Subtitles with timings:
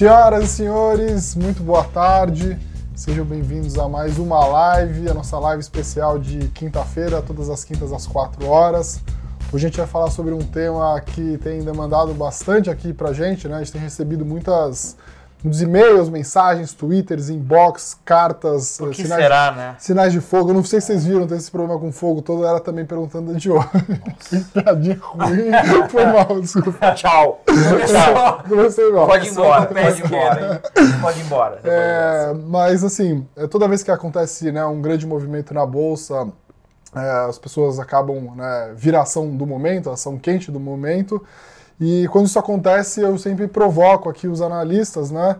[0.00, 2.58] Senhoras e senhores, muito boa tarde.
[2.94, 7.92] Sejam bem-vindos a mais uma live, a nossa live especial de quinta-feira, todas as quintas
[7.92, 9.02] às 4 horas.
[9.52, 13.46] Hoje a gente vai falar sobre um tema que tem demandado bastante aqui pra gente,
[13.46, 13.56] né?
[13.56, 14.96] A gente tem recebido muitas
[15.42, 19.76] muitos e-mails, mensagens, twitters, inbox, cartas, O que sinais, será, né?
[19.78, 20.50] sinais de fogo.
[20.50, 23.34] Eu não sei se vocês viram, teve esse problema com fogo todo, ela também perguntando
[23.34, 23.68] de hoje.
[24.28, 25.50] que piadinha ruim.
[25.88, 26.92] Foi mal, desculpa.
[26.92, 27.42] Tchau.
[27.46, 28.44] Tchau.
[28.48, 29.06] Comecei mal.
[29.06, 30.62] Pode ir embora, pode ir embora.
[31.00, 31.60] Pode ir embora.
[31.64, 36.28] É, mas assim, é, toda vez que acontece né, um grande movimento na bolsa,
[36.94, 41.24] é, as pessoas acabam né, viração do momento, ação quente do momento.
[41.80, 45.36] E quando isso acontece, eu sempre provoco aqui os analistas, né,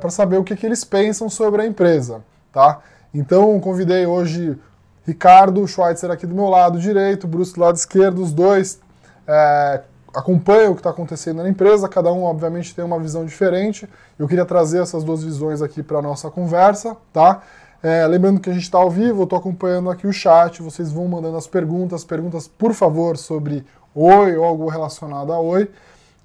[0.00, 2.78] para saber o que, que eles pensam sobre a empresa, tá?
[3.12, 4.56] Então, convidei hoje
[5.04, 8.80] Ricardo Schweitzer aqui do meu lado direito, Bruce do lado esquerdo, os dois
[9.26, 9.80] é,
[10.14, 13.88] acompanham o que está acontecendo na empresa, cada um, obviamente, tem uma visão diferente.
[14.18, 17.42] Eu queria trazer essas duas visões aqui para a nossa conversa, tá?
[17.82, 20.92] É, lembrando que a gente está ao vivo, eu estou acompanhando aqui o chat, vocês
[20.92, 25.70] vão mandando as perguntas, perguntas, por favor, sobre Oi ou algo relacionado a Oi.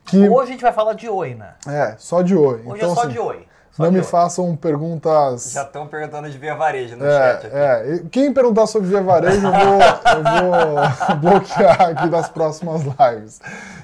[0.05, 1.55] Que, Hoje a gente vai falar de oi, né?
[1.67, 2.61] é, só de Oi.
[2.65, 3.45] Hoje então, é só assim, de oi.
[3.71, 4.07] Só não de me oi.
[4.07, 5.51] façam perguntas...
[5.51, 7.55] Já estão perguntando de via varejo no chat aqui.
[7.55, 8.01] É, é.
[8.09, 9.81] Quem perguntar sobre Via Varejo, eu vou,
[10.15, 13.39] eu vou bloquear aqui das próximas lives.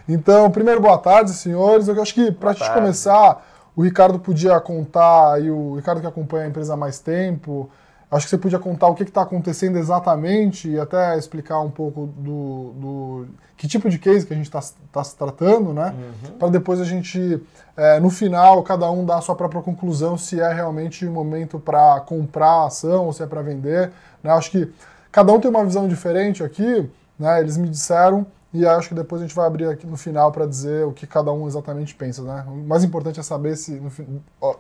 [0.08, 1.88] Então, primeiro, boa tarde, senhores.
[1.88, 2.80] Eu acho que, para a gente tarde.
[2.82, 3.46] começar,
[3.76, 7.70] o Ricardo podia contar, e o Ricardo que acompanha a empresa há mais tempo,
[8.16, 12.08] acho que você podia contar o que está acontecendo exatamente e até explicar um pouco
[12.18, 15.94] do, do que tipo de case que a gente está se tratando, né?
[16.38, 17.42] Para depois a gente,
[17.78, 21.60] é, no final, cada um dar a sua própria conclusão se é realmente o momento
[21.60, 23.92] para comprar a ação ou se é para vender.
[24.22, 24.32] Né?
[24.32, 24.72] Acho que
[25.12, 27.40] cada um tem uma visão diferente aqui, né?
[27.40, 30.46] Eles me disseram e acho que depois a gente vai abrir aqui no final para
[30.46, 32.46] dizer o que cada um exatamente pensa, né?
[32.48, 33.82] O mais importante é saber se,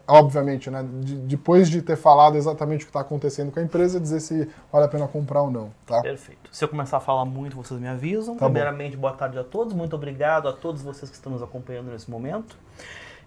[0.07, 0.85] obviamente, né?
[1.01, 4.49] de- depois de ter falado exatamente o que está acontecendo com a empresa, dizer se
[4.71, 6.01] vale a pena comprar ou não, tá?
[6.01, 6.49] Perfeito.
[6.51, 8.35] Se eu começar a falar muito, vocês me avisam.
[8.35, 8.53] Tá bom.
[8.53, 9.73] Primeiramente, boa tarde a todos.
[9.73, 12.57] Muito obrigado a todos vocês que estão nos acompanhando nesse momento.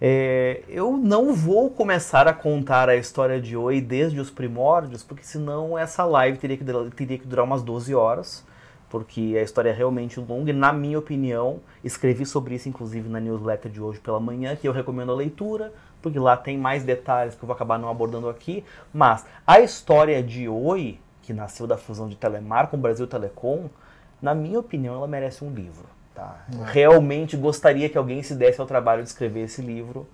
[0.01, 5.25] É, eu não vou começar a contar a história de Oi desde os primórdios, porque
[5.25, 8.45] senão essa live teria que, teria que durar umas 12 horas,
[8.89, 13.21] porque a história é realmente longa e, na minha opinião, escrevi sobre isso inclusive na
[13.21, 17.35] newsletter de hoje pela manhã, que eu recomendo a leitura, porque lá tem mais detalhes
[17.35, 18.65] que eu vou acabar não abordando aqui.
[18.93, 23.69] Mas a história de Oi, que nasceu da fusão de Telemar com Brasil Telecom,
[24.23, 25.87] na minha opinião, ela merece um livro.
[26.15, 26.47] Tá?
[26.65, 30.07] Realmente gostaria que alguém se desse ao trabalho de escrever esse livro,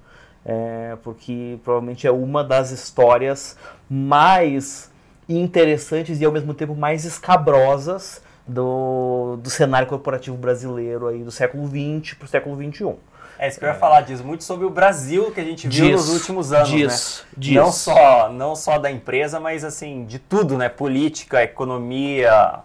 [0.45, 3.57] é, porque provavelmente é uma das histórias
[3.89, 4.91] mais
[5.29, 11.67] interessantes e ao mesmo tempo mais escabrosas do, do cenário corporativo brasileiro aí do século
[11.67, 12.95] XX para o século XXI.
[13.39, 15.87] É isso que eu ia falar, diz muito sobre o Brasil que a gente viu
[15.89, 17.29] Diz, nos últimos anos, diz, né?
[17.37, 17.55] diz.
[17.57, 20.69] Não só, não só da empresa, mas assim, de tudo, né?
[20.69, 22.61] Política, economia.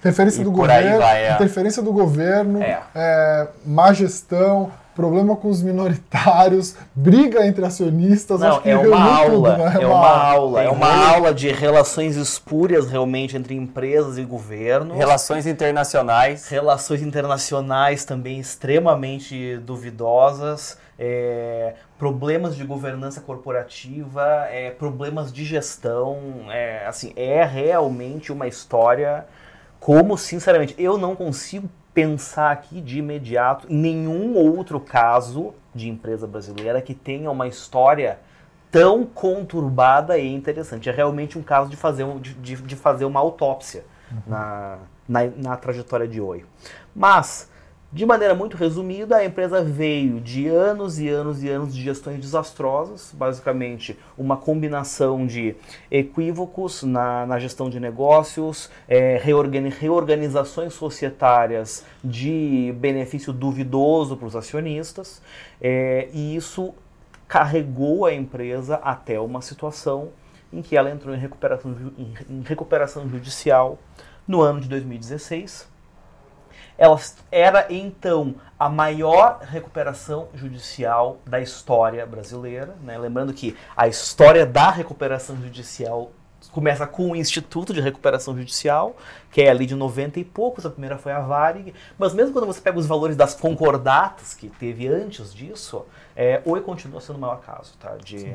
[0.00, 1.32] Interferência E do por aí governo, vai, é.
[1.34, 2.82] interferência do governo, É.
[2.94, 9.02] é, má gestão, problema com os minoritários, briga entre acionistas, Não, acho que é uma
[9.02, 9.78] aula, tudo, né?
[9.80, 14.96] é uma aula, é uma muito- aula de relações espúrias realmente entre empresas e governos.
[14.96, 16.48] Relações internacionais.
[16.48, 26.18] relações internacionais também extremamente duvidosas, é, problemas de governança corporativa, é, problemas de gestão,
[26.50, 29.24] é, assim, é realmente uma história
[29.80, 36.26] como, sinceramente, eu não consigo pensar aqui de imediato em nenhum outro caso de empresa
[36.26, 38.18] brasileira que tenha uma história
[38.70, 40.88] tão conturbada e interessante.
[40.88, 43.84] É realmente um caso de fazer, um- de, de- fazer uma autópsia
[44.26, 46.44] na, na, na trajetória de Oi.
[46.94, 47.50] Mas,
[47.92, 52.18] de maneira muito resumida, a empresa veio de anos e anos e anos de gestões
[52.18, 55.54] desastrosas, basicamente uma combinação de
[55.90, 64.34] equívocos na, na gestão de negócios, é, reorgani- reorganizações societárias de benefício duvidoso para os
[64.36, 65.20] acionistas,
[65.60, 66.72] é, e isso
[67.28, 70.08] carregou a empresa até uma situação
[70.50, 73.78] em que ela entrou em recuperação, em recuperação judicial
[74.26, 75.71] no ano de 2016.
[76.82, 77.00] Ela
[77.30, 82.74] era então a maior recuperação judicial da história brasileira.
[82.82, 82.98] né?
[82.98, 86.10] Lembrando que a história da recuperação judicial
[86.52, 88.94] começa com o Instituto de Recuperação Judicial,
[89.30, 92.46] que é ali de 90 e poucos, a primeira foi a Varig, mas mesmo quando
[92.46, 97.18] você pega os valores das concordatas que teve antes disso, é, Oi continua sendo o
[97.18, 97.96] maior caso, tá?
[97.96, 98.26] De,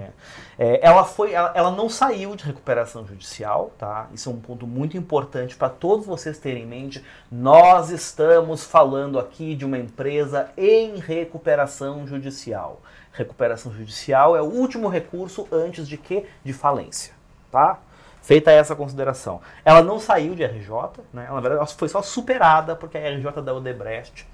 [0.57, 4.07] é, ela, foi, ela, ela não saiu de recuperação judicial, tá?
[4.11, 7.05] Isso é um ponto muito importante para todos vocês terem em mente.
[7.31, 12.81] Nós estamos falando aqui de uma empresa em recuperação judicial.
[13.11, 16.25] recuperação judicial é o último recurso antes de que?
[16.43, 17.13] De falência,
[17.51, 17.79] tá?
[18.27, 19.39] Feita essa consideração.
[19.63, 20.69] Ela não saiu de RJ,
[21.13, 21.27] né?
[21.29, 24.27] Ela, na verdade, foi só superada porque a RJ da Odebrecht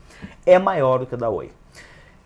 [0.47, 1.51] é maior do que a da Oi.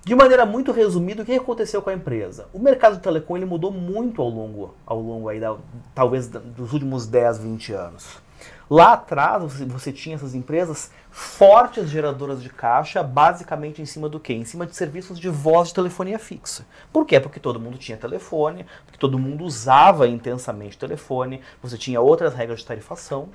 [0.01, 2.47] De maneira muito resumida, o que aconteceu com a empresa?
[2.53, 5.57] O mercado de telecom ele mudou muito ao longo, ao longo aí da,
[5.93, 8.21] talvez dos últimos 10, 20 anos.
[8.69, 14.33] Lá atrás você, tinha essas empresas fortes geradoras de caixa, basicamente em cima do quê?
[14.33, 16.65] Em cima de serviços de voz de telefonia fixa.
[16.91, 17.17] Por quê?
[17.17, 22.59] Porque todo mundo tinha telefone, porque todo mundo usava intensamente telefone, você tinha outras regras
[22.59, 23.29] de tarifação.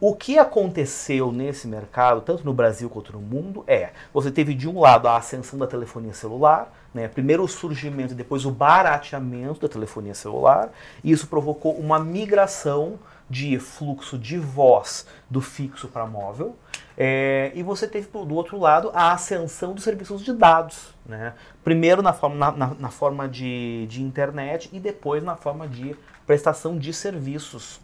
[0.00, 4.68] O que aconteceu nesse mercado, tanto no Brasil quanto no mundo, é você teve de
[4.68, 9.60] um lado a ascensão da telefonia celular, né, primeiro o surgimento e depois o barateamento
[9.60, 10.70] da telefonia celular,
[11.02, 12.98] e isso provocou uma migração
[13.28, 16.56] de fluxo de voz do fixo para móvel.
[16.96, 20.94] É, e você teve do outro lado a ascensão dos serviços de dados.
[21.04, 21.34] Né?
[21.62, 26.78] Primeiro na forma, na, na, forma de, de internet e depois na forma de prestação
[26.78, 27.80] de serviços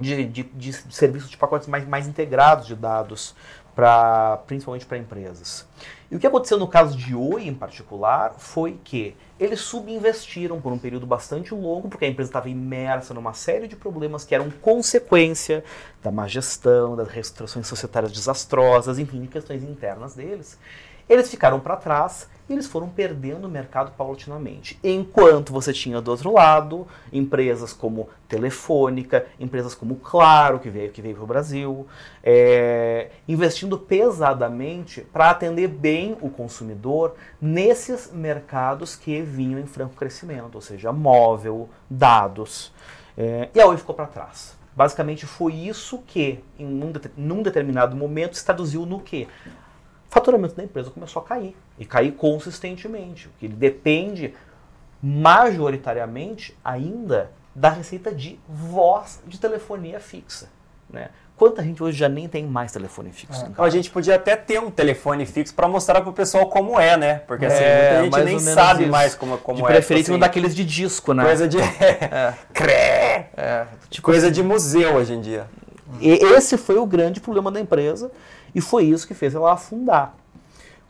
[0.00, 3.34] de, de, de, serviços de pacotes mais, mais integrados de dados,
[3.74, 5.66] pra, principalmente para empresas.
[6.10, 10.72] E o que aconteceu no caso de Oi em particular foi que eles subinvestiram por
[10.72, 14.48] um período bastante longo, porque a empresa estava imersa numa série de problemas que eram
[14.50, 15.64] consequência
[16.00, 20.56] da má gestão, das reestruturações societárias desastrosas, enfim, questões internas deles.
[21.08, 24.78] Eles ficaram para trás eles foram perdendo o mercado paulatinamente.
[24.82, 31.02] Enquanto você tinha do outro lado empresas como Telefônica, empresas como Claro, que veio, que
[31.02, 31.86] veio para o Brasil,
[32.22, 40.54] é, investindo pesadamente para atender bem o consumidor nesses mercados que vinham em franco crescimento,
[40.54, 42.72] ou seja, móvel, dados.
[43.16, 44.56] É, e a Oi ficou para trás.
[44.74, 49.28] Basicamente foi isso que, em um, num determinado momento, se traduziu no que?
[50.12, 51.56] Faturamento da empresa começou a cair.
[51.78, 53.28] E cair consistentemente.
[53.28, 54.34] O que depende
[55.02, 60.50] majoritariamente ainda da receita de voz de telefonia fixa.
[60.88, 61.08] Né?
[61.34, 63.42] Quanta gente hoje já nem tem mais telefone fixo?
[63.42, 63.62] É.
[63.62, 66.94] A gente podia até ter um telefone fixo para mostrar para o pessoal como é,
[66.96, 67.14] né?
[67.26, 68.92] Porque assim, é, muita gente nem sabe isso.
[68.92, 69.66] mais como, como de é.
[69.66, 71.24] De preferência tipo um daqueles de disco, né?
[71.24, 71.56] Coisa de...
[71.58, 72.34] é.
[72.52, 73.30] Cré!
[73.34, 73.66] É.
[73.88, 74.34] Tipo coisa assim.
[74.34, 75.46] de museu hoje em dia.
[76.00, 78.10] E esse foi o grande problema da empresa
[78.54, 80.14] e foi isso que fez ela afundar.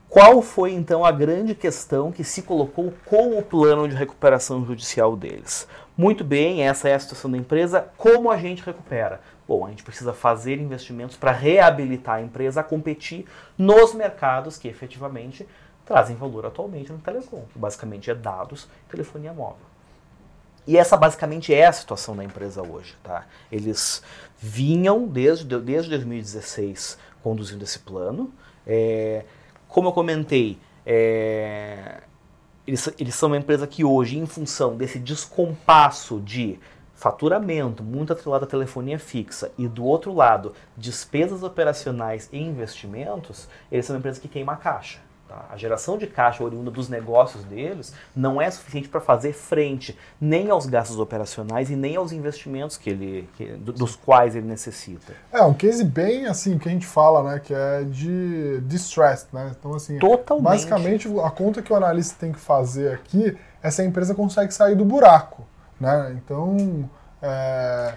[0.09, 5.17] Qual foi então a grande questão que se colocou com o plano de recuperação judicial
[5.17, 5.67] deles?
[5.97, 7.89] Muito bem, essa é a situação da empresa.
[7.97, 9.23] Como a gente recupera?
[9.49, 13.25] Bom, a gente precisa fazer investimentos para reabilitar a empresa a competir
[13.57, 15.49] nos mercados que efetivamente
[15.85, 17.45] trazem valor atualmente no telecom.
[17.55, 19.73] Basicamente é dados, telefonia móvel.
[20.67, 22.97] E essa basicamente é a situação da empresa hoje.
[23.03, 23.27] Tá?
[23.51, 24.03] Eles
[24.39, 28.33] vinham desde, desde 2016 conduzindo esse plano.
[28.67, 29.25] É,
[29.69, 32.03] como eu comentei, é,
[32.67, 36.59] eles, eles são uma empresa que hoje, em função desse descompasso de
[36.95, 43.87] faturamento, muito atrelado à telefonia fixa, e do outro lado, despesas operacionais e investimentos, eles
[43.87, 45.01] são uma empresa que queima caixa.
[45.33, 45.47] Tá?
[45.51, 50.51] A geração de caixa oriunda dos negócios deles não é suficiente para fazer frente nem
[50.51, 55.15] aos gastos operacionais e nem aos investimentos que ele, que, dos quais ele necessita.
[55.33, 59.53] É um case bem assim que a gente fala, né, que é de distressed, né?
[59.59, 60.45] Então assim, Totalmente.
[60.45, 64.53] basicamente a conta que o analista tem que fazer aqui é se a empresa consegue
[64.53, 65.47] sair do buraco,
[65.81, 66.15] né?
[66.15, 66.91] Então,
[67.23, 67.95] é...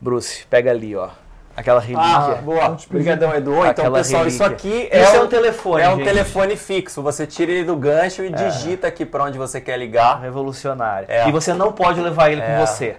[0.00, 1.10] Bruce, pega ali, ó.
[1.56, 2.04] Aquela relíquia.
[2.04, 2.76] Ah, boa.
[2.88, 3.52] Obrigadão, Edu.
[3.52, 4.34] Então, Aquela pessoal, relíquia.
[4.34, 5.82] isso aqui é, isso é um telefone.
[5.82, 6.04] É um gente.
[6.04, 7.02] telefone fixo.
[7.02, 8.30] Você tira ele do gancho e é.
[8.30, 10.20] digita aqui para onde você quer ligar.
[10.20, 11.06] Revolucionário.
[11.10, 11.28] É.
[11.28, 12.46] E você não pode levar ele é.
[12.46, 12.96] com você.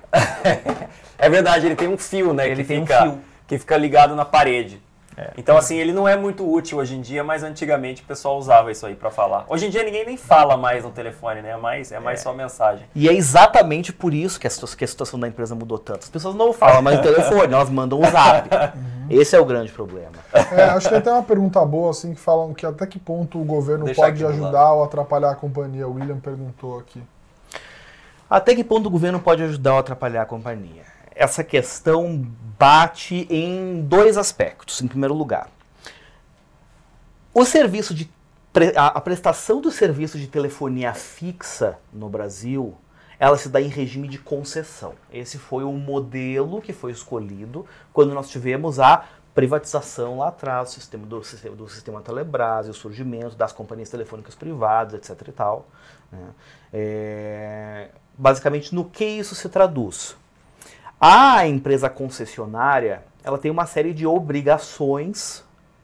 [1.17, 2.47] é verdade, ele tem um fio, né?
[2.47, 3.21] Ele tem fica, um fio.
[3.47, 4.81] Que fica ligado na parede.
[5.17, 5.31] É.
[5.37, 8.71] Então, assim, ele não é muito útil hoje em dia, mas antigamente o pessoal usava
[8.71, 9.45] isso aí para falar.
[9.47, 11.51] Hoje em dia ninguém nem fala mais no telefone, né?
[11.51, 12.23] É mais, é mais é.
[12.23, 12.85] só mensagem.
[12.95, 16.03] E é exatamente por isso que a, que a situação da empresa mudou tanto.
[16.03, 18.49] As pessoas não falam mais no telefone, elas mandam o zap.
[18.75, 19.07] Uhum.
[19.09, 20.13] Esse é o grande problema.
[20.33, 23.39] É, acho que tem até uma pergunta boa, assim, que falam que até que ponto
[23.39, 25.87] o governo Deixa pode ajudar ou atrapalhar a companhia.
[25.87, 27.01] O William perguntou aqui.
[28.29, 30.92] Até que ponto o governo pode ajudar ou atrapalhar a companhia?
[31.15, 32.25] Essa questão
[32.57, 34.81] bate em dois aspectos.
[34.81, 35.49] Em primeiro lugar,
[37.33, 38.09] o serviço de
[38.75, 42.77] a prestação do serviço de telefonia fixa no Brasil,
[43.17, 44.93] ela se dá em regime de concessão.
[45.11, 50.73] Esse foi o modelo que foi escolhido quando nós tivemos a privatização lá atrás, o
[50.73, 55.27] sistema do, sistema, do sistema Telebrás, o surgimento das companhias telefônicas privadas, etc.
[55.27, 55.65] e tal.
[56.11, 56.29] Né?
[56.71, 60.15] É, basicamente, no que isso se traduz?
[61.05, 65.43] A empresa concessionária, ela tem uma série de obrigações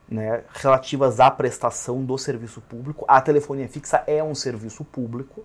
[0.10, 3.04] né, relativas à prestação do serviço público.
[3.06, 5.44] A telefonia fixa é um serviço público.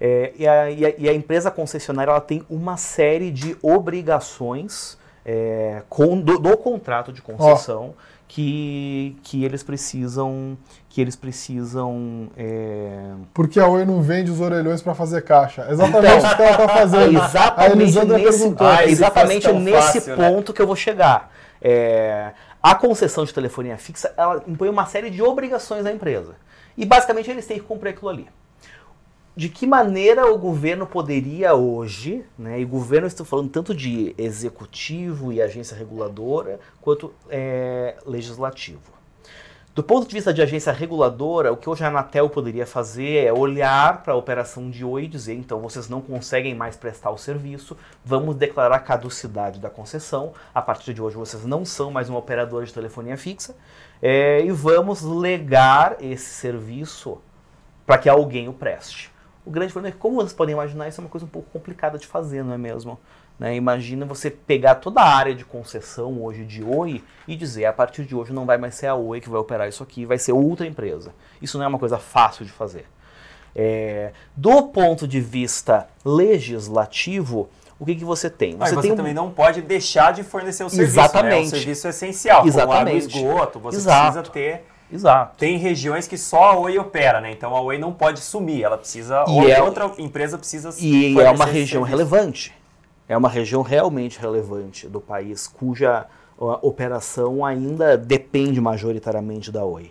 [0.00, 4.96] É, e, a, e, a, e, a, empresa concessionária ela tem uma série de obrigações
[5.26, 8.00] é, com, do, do, contrato de concessão oh.
[8.30, 10.56] Que, que eles precisam
[10.88, 13.12] que eles precisam é...
[13.34, 15.66] porque a Oi não vende os orelhões para fazer caixa.
[15.68, 17.18] Exatamente então, o que ela está fazendo.
[17.18, 20.30] Exatamente nesse, ah, exatamente nesse fácil, né?
[20.30, 20.56] ponto né?
[20.56, 21.32] que eu vou chegar.
[21.60, 22.30] É,
[22.62, 26.36] a concessão de telefonia fixa ela impõe uma série de obrigações à empresa.
[26.76, 28.28] E basicamente eles têm que cumprir aquilo ali
[29.36, 35.32] de que maneira o governo poderia hoje, né, e governo estou falando tanto de executivo
[35.32, 39.00] e agência reguladora, quanto é, legislativo.
[39.72, 43.32] Do ponto de vista de agência reguladora, o que hoje a Anatel poderia fazer é
[43.32, 47.16] olhar para a operação de Oi e dizer, então vocês não conseguem mais prestar o
[47.16, 52.10] serviço, vamos declarar a caducidade da concessão, a partir de hoje vocês não são mais
[52.10, 53.54] um operador de telefonia fixa,
[54.02, 57.18] é, e vamos legar esse serviço
[57.86, 59.10] para que alguém o preste.
[59.50, 61.50] O grande problema é que, como vocês podem imaginar, isso é uma coisa um pouco
[61.50, 62.96] complicada de fazer, não é mesmo?
[63.36, 63.56] Né?
[63.56, 68.04] Imagina você pegar toda a área de concessão hoje de Oi e dizer, a partir
[68.04, 70.30] de hoje não vai mais ser a Oi que vai operar isso aqui, vai ser
[70.30, 71.12] outra empresa.
[71.42, 72.86] Isso não é uma coisa fácil de fazer.
[73.52, 78.56] É, do ponto de vista legislativo, o que, que você tem?
[78.56, 80.92] Você, você tem também não pode deixar de fornecer o serviço.
[80.92, 81.32] Exatamente.
[81.32, 81.38] Né?
[81.38, 82.46] É um serviço essencial.
[82.46, 83.08] Exatamente.
[83.08, 84.12] Como água esgoto, você Exato.
[84.12, 85.36] precisa ter Exato.
[85.38, 87.30] Tem regiões que só a Oi opera, né?
[87.30, 89.24] Então a Oi não pode sumir, ela precisa.
[89.28, 90.70] E ou é, outra empresa precisa.
[90.78, 92.52] E é uma região relevante.
[93.08, 96.06] É uma região realmente relevante do país, cuja
[96.62, 99.90] operação ainda depende majoritariamente da Oi.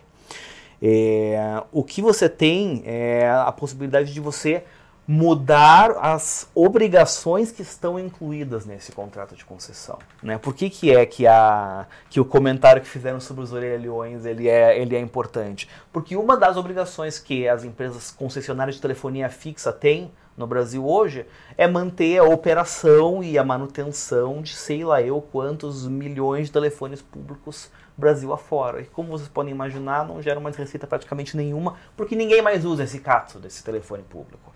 [0.81, 4.63] É, o que você tem é a possibilidade de você
[5.11, 9.97] mudar as obrigações que estão incluídas nesse contrato de concessão.
[10.21, 10.37] Né?
[10.37, 14.47] Por que, que é que, a, que o comentário que fizeram sobre os orelhões ele
[14.47, 15.67] é, ele é importante?
[15.91, 21.25] Porque uma das obrigações que as empresas concessionárias de telefonia fixa têm no Brasil hoje
[21.57, 27.01] é manter a operação e a manutenção de sei lá eu quantos milhões de telefones
[27.01, 28.81] públicos Brasil afora.
[28.81, 32.83] E como vocês podem imaginar, não gera uma receita praticamente nenhuma, porque ninguém mais usa
[32.83, 34.48] esse cato desse telefone público.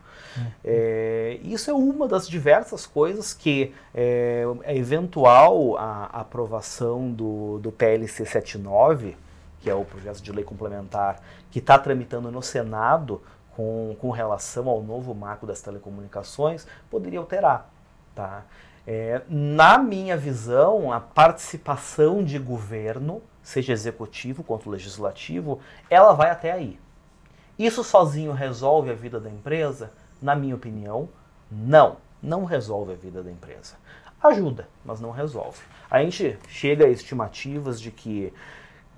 [0.64, 7.72] É, isso é uma das diversas coisas que é, a eventual a, aprovação do, do
[7.72, 9.16] PLC 79,
[9.60, 11.22] que é o projeto de lei complementar
[11.52, 13.22] que está tramitando no Senado
[13.56, 17.70] com, com relação ao novo marco das telecomunicações, poderia alterar.
[18.16, 18.44] Tá?
[18.86, 25.60] É, na minha visão, a participação de governo, seja executivo quanto legislativo,
[25.90, 26.80] ela vai até aí.
[27.58, 29.92] Isso sozinho resolve a vida da empresa?
[30.24, 31.10] Na minha opinião,
[31.52, 31.98] não.
[32.22, 33.76] Não resolve a vida da empresa.
[34.24, 35.60] Ajuda, mas não resolve.
[35.92, 38.34] A gente chega a estimativas de que,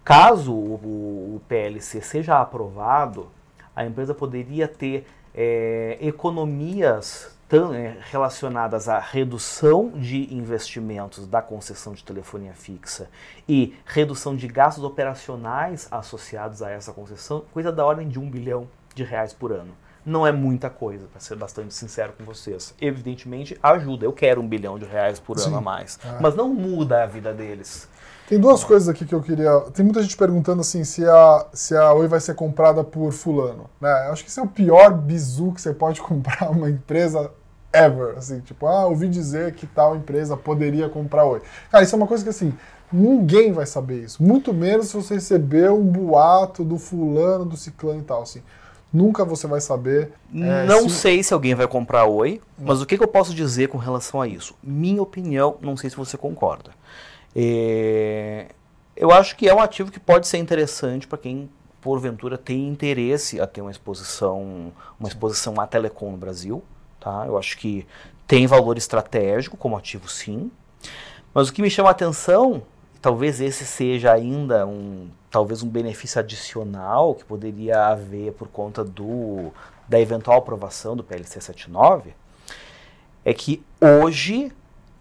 [0.04, 3.32] caso o, PLC seja aprovado,
[3.76, 11.94] a empresa poderia ter é, economias tão, é, relacionadas à redução de investimentos da concessão
[11.94, 13.10] de telefonia fixa
[13.50, 18.68] e redução de gastos operacionais associados a essa concessão, coisa da ordem de um bilhão
[18.94, 22.76] de reais por ano não é muita coisa, para ser bastante sincero com vocês.
[22.80, 24.06] Evidentemente, ajuda.
[24.06, 25.48] Eu quero um bilhão de reais por Sim.
[25.48, 25.98] ano a mais.
[26.06, 26.22] É.
[26.22, 27.88] Mas não muda a vida deles.
[28.28, 28.68] Tem duas não.
[28.68, 29.62] coisas aqui que eu queria.
[29.74, 33.70] Tem muita gente perguntando assim se a, se a Oi vai ser comprada por fulano.
[33.80, 34.08] Né?
[34.08, 37.32] Eu acho que esse é o pior bizu que você pode comprar uma empresa
[37.74, 38.18] ever.
[38.18, 41.42] Assim, tipo, ah, ouvi dizer que tal empresa poderia comprar Oi.
[41.72, 42.54] Cara, isso é uma coisa que assim.
[42.92, 44.22] Ninguém vai saber isso.
[44.22, 48.22] Muito menos se você receber um boato do fulano, do ciclano e tal.
[48.22, 48.42] Assim.
[48.96, 50.14] Nunca você vai saber.
[50.34, 50.96] É, não se...
[50.96, 54.22] sei se alguém vai comprar Oi, mas o que, que, eu posso dizer com relação
[54.22, 54.56] a isso?
[54.64, 56.72] Minha opinião, não sei se você concorda.
[57.36, 58.48] É...
[58.96, 61.50] Eu acho que é um ativo que pode ser interessante para quem,
[61.82, 66.64] porventura, tem interesse a ter uma exposição, uma exposição à telecom no Brasil.
[66.98, 67.26] Tá?
[67.28, 67.86] Eu acho que
[68.26, 70.50] tem valor estratégico como ativo, sim.
[71.34, 72.64] Mas o que me chama a atenção,
[73.02, 79.52] talvez esse seja ainda um talvez um benefício adicional que poderia haver por conta do,
[79.86, 82.14] da eventual aprovação do PLC 79,
[83.26, 84.50] é que hoje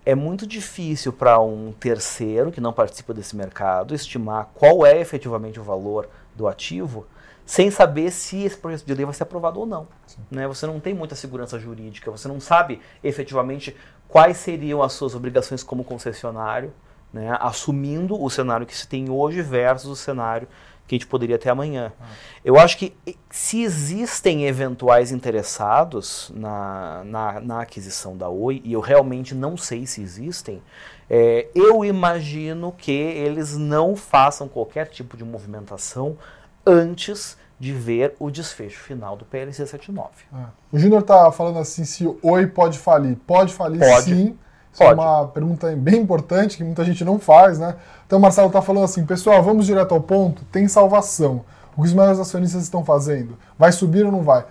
[0.05, 5.61] é muito difícil para um terceiro que não participa desse mercado estimar qual é efetivamente
[5.61, 7.07] o valor do ativo
[7.47, 9.87] sem saber se esse projeto de lei vai ser aprovado ou não.
[10.33, 10.49] Né?
[10.49, 13.77] Você não tem muita segurança jurídica, você não sabe efetivamente
[14.09, 16.73] quais seriam as suas obrigações como concessionário,
[17.15, 20.49] né, assumindo o cenário que se tem hoje versus o cenário
[20.87, 21.93] que a gente poderia ter amanhã.
[21.99, 22.05] Ah.
[22.45, 22.93] Eu acho que
[23.31, 29.87] se existem eventuais interessados na, na, na, aquisição da Oi, e eu realmente não sei
[29.87, 30.61] se existem,
[31.09, 36.19] é, eu imagino que eles não façam qualquer tipo de movimentação
[36.67, 40.11] antes de ver o desfecho final do PLC 79.
[40.35, 40.45] É.
[40.73, 43.17] O Júnior está falando assim, se Oi pode falir.
[43.27, 44.15] Pode falir pode.
[44.15, 44.39] sim.
[44.75, 45.01] Isso é Pode.
[45.01, 47.77] é uma pergunta bem importante que muita gente não faz, né?
[48.07, 51.45] Então o Marcelo está falando assim, pessoal, vamos direto ao ponto, tem salvação.
[51.77, 53.39] O que os maiores acionistas estão fazendo?
[53.57, 54.45] Vai subir ou não vai?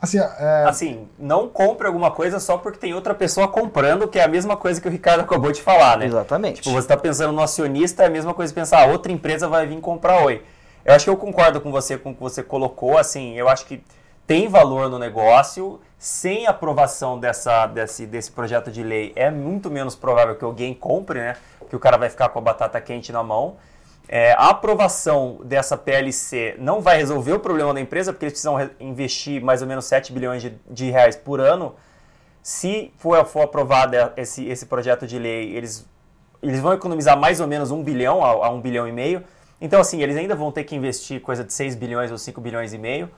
[0.00, 0.64] Assim, é...
[0.66, 4.56] assim, não compre alguma coisa só porque tem outra pessoa comprando, que é a mesma
[4.56, 6.06] coisa que o Ricardo acabou de falar, né?
[6.06, 6.62] Exatamente.
[6.62, 9.46] Tipo, você está pensando no acionista, é a mesma coisa que pensar, ah, outra empresa
[9.46, 10.42] vai vir comprar Oi.
[10.82, 13.66] Eu acho que eu concordo com você, com o que você colocou, assim, eu acho
[13.66, 13.82] que
[14.26, 19.94] tem valor no negócio, sem aprovação dessa, desse, desse projeto de lei, é muito menos
[19.94, 21.36] provável que alguém compre, né?
[21.68, 23.58] Que o cara vai ficar com a batata quente na mão.
[24.08, 28.70] É, a aprovação dessa PLC não vai resolver o problema da empresa, porque eles precisam
[28.80, 31.74] investir mais ou menos 7 bilhões de, de reais por ano.
[32.42, 35.86] Se for, for aprovado esse, esse projeto de lei, eles,
[36.42, 39.22] eles vão economizar mais ou menos 1 bilhão a, a 1 bilhão e meio.
[39.60, 42.72] Então, assim, eles ainda vão ter que investir coisa de 6 bilhões ou 5 bilhões
[42.72, 43.10] e meio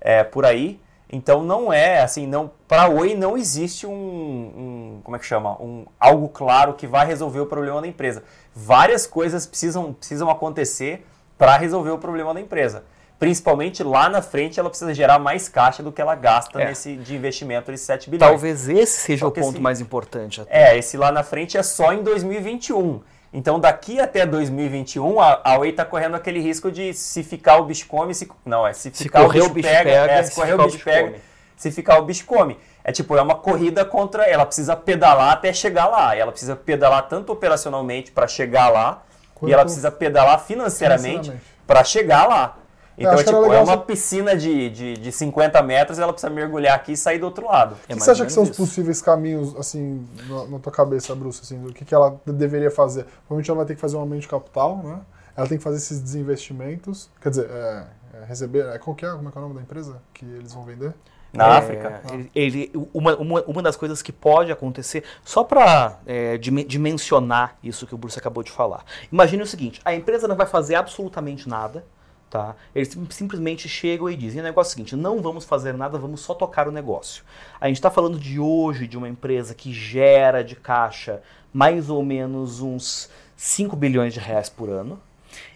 [0.00, 0.80] é, por aí.
[1.10, 5.52] Então não é assim, não para Oi não existe um, um, como é que chama,
[5.62, 8.24] um algo claro que vai resolver o problema da empresa.
[8.54, 11.06] Várias coisas precisam precisam acontecer
[11.38, 12.84] para resolver o problema da empresa.
[13.18, 16.66] Principalmente lá na frente, ela precisa gerar mais caixa do que ela gasta é.
[16.66, 18.30] nesse de investimento de 7 bilhões.
[18.30, 20.42] Talvez esse seja o ponto esse, mais importante.
[20.42, 20.72] Até.
[20.72, 23.00] É, esse lá na frente é só em 2021.
[23.32, 27.64] Então, daqui até 2021, a, a Oi está correndo aquele risco de se ficar o
[27.64, 30.22] bicho come, se, não, é se ficar se o, bicho o bicho pega, pega é,
[30.22, 31.20] se, se correr o bicho, pega, come.
[31.56, 32.58] se ficar o bicho come.
[32.84, 36.16] É tipo, é uma corrida contra, ela precisa pedalar até chegar lá.
[36.16, 39.02] Ela precisa pedalar tanto operacionalmente para chegar lá,
[39.34, 39.50] Quanto...
[39.50, 41.44] e ela precisa pedalar financeiramente, financeiramente.
[41.66, 42.56] para chegar lá.
[42.98, 46.74] Então, é, tipo, é uma piscina de, de, de 50 metros e ela precisa mergulhar
[46.74, 47.74] aqui e sair do outro lado.
[47.74, 48.52] O que, é você acha que são isso.
[48.52, 52.70] os possíveis caminhos, assim, na, na tua cabeça, Bruce, assim, do que, que ela deveria
[52.70, 53.04] fazer?
[53.04, 55.00] Provavelmente ela vai ter que fazer um aumento de capital, né?
[55.36, 57.84] Ela tem que fazer esses desinvestimentos, quer dizer, é,
[58.14, 60.24] é receber, é, qual que é, como é, que é o nome da empresa que
[60.24, 60.94] eles vão vender?
[61.32, 62.02] Na é, África.
[62.10, 67.86] Ele, ele, uma, uma, uma das coisas que pode acontecer, só para é, dimensionar isso
[67.86, 68.84] que o Bruce acabou de falar.
[69.12, 71.84] Imagine o seguinte: a empresa não vai fazer absolutamente nada,
[72.28, 72.56] Tá?
[72.74, 76.20] Eles simplesmente chegam e dizem: o negócio é o seguinte, não vamos fazer nada, vamos
[76.20, 77.22] só tocar o negócio.
[77.60, 82.04] A gente está falando de hoje de uma empresa que gera de caixa mais ou
[82.04, 85.00] menos uns 5 bilhões de reais por ano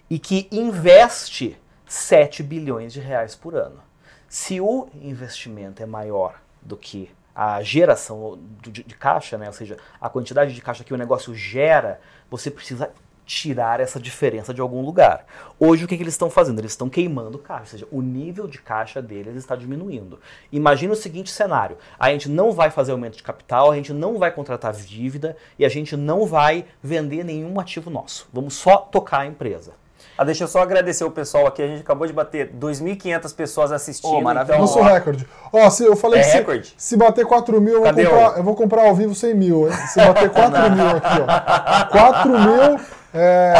[0.08, 3.80] e que investe 7 bilhões de reais por ano.
[4.28, 9.46] Se o investimento é maior do que a geração de, de caixa, né?
[9.46, 12.92] ou seja, a quantidade de caixa que o negócio gera, você precisa
[13.30, 15.24] tirar essa diferença de algum lugar.
[15.56, 16.58] Hoje o que, que eles estão fazendo?
[16.58, 20.18] Eles estão queimando caixa, ou seja, o nível de caixa deles está diminuindo.
[20.50, 24.18] Imagina o seguinte cenário: a gente não vai fazer aumento de capital, a gente não
[24.18, 28.28] vai contratar dívida e a gente não vai vender nenhum ativo nosso.
[28.32, 29.74] Vamos só tocar a empresa.
[30.16, 31.62] Ah, deixa eu só agradecer o pessoal aqui.
[31.62, 34.16] A gente acabou de bater 2.500 pessoas assistindo.
[34.16, 34.72] Oh, maravilhoso.
[34.72, 35.26] Então, Nosso recorde.
[35.52, 36.74] Ó, oh, se eu falei é que recorde?
[36.76, 39.68] Se, se bater 4 mil, eu vou, comprar, eu vou, comprar, ao vivo 100 mil.
[39.68, 39.74] Hein?
[39.88, 41.86] Se bater 4 mil aqui, ó.
[41.90, 42.80] 4 mil,
[43.12, 43.54] é,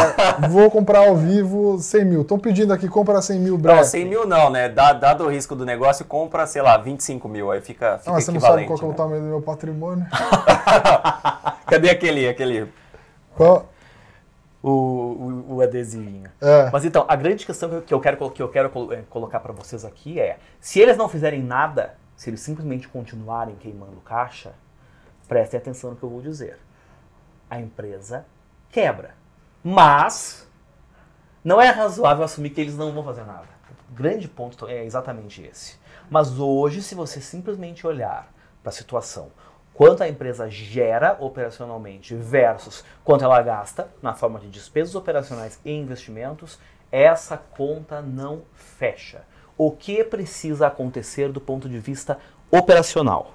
[0.49, 2.21] vou comprar ao vivo 100 mil.
[2.23, 3.79] Estão pedindo aqui, compra 100 mil breve.
[3.79, 4.69] Não, 100 mil não, né?
[4.69, 7.51] Dado o risco do negócio, compra, sei lá, 25 mil.
[7.51, 8.85] Aí fica, fica ah, você não sabe qual né?
[8.85, 8.95] é o né?
[8.97, 10.07] tamanho do meu patrimônio?
[11.67, 12.69] Cadê aquele, aquele...
[13.37, 13.67] Qual?
[14.63, 16.31] O, o, o adesivinho.
[16.41, 16.71] É.
[16.71, 19.85] Mas então, a grande questão que eu quero, que eu quero é, colocar para vocês
[19.85, 24.53] aqui é: se eles não fizerem nada, se eles simplesmente continuarem queimando caixa,
[25.27, 26.59] prestem atenção no que eu vou dizer.
[27.49, 28.27] A empresa
[28.71, 29.15] quebra.
[29.63, 30.49] Mas
[31.43, 33.49] não é razoável assumir que eles não vão fazer nada.
[33.91, 35.79] O grande ponto é exatamente esse.
[36.09, 39.31] Mas hoje, se você simplesmente olhar para a situação,
[39.81, 45.73] quanto a empresa gera operacionalmente versus quanto ela gasta na forma de despesas operacionais e
[45.73, 46.59] investimentos,
[46.93, 49.23] essa conta não fecha.
[49.57, 52.19] O que precisa acontecer do ponto de vista
[52.51, 53.33] operacional?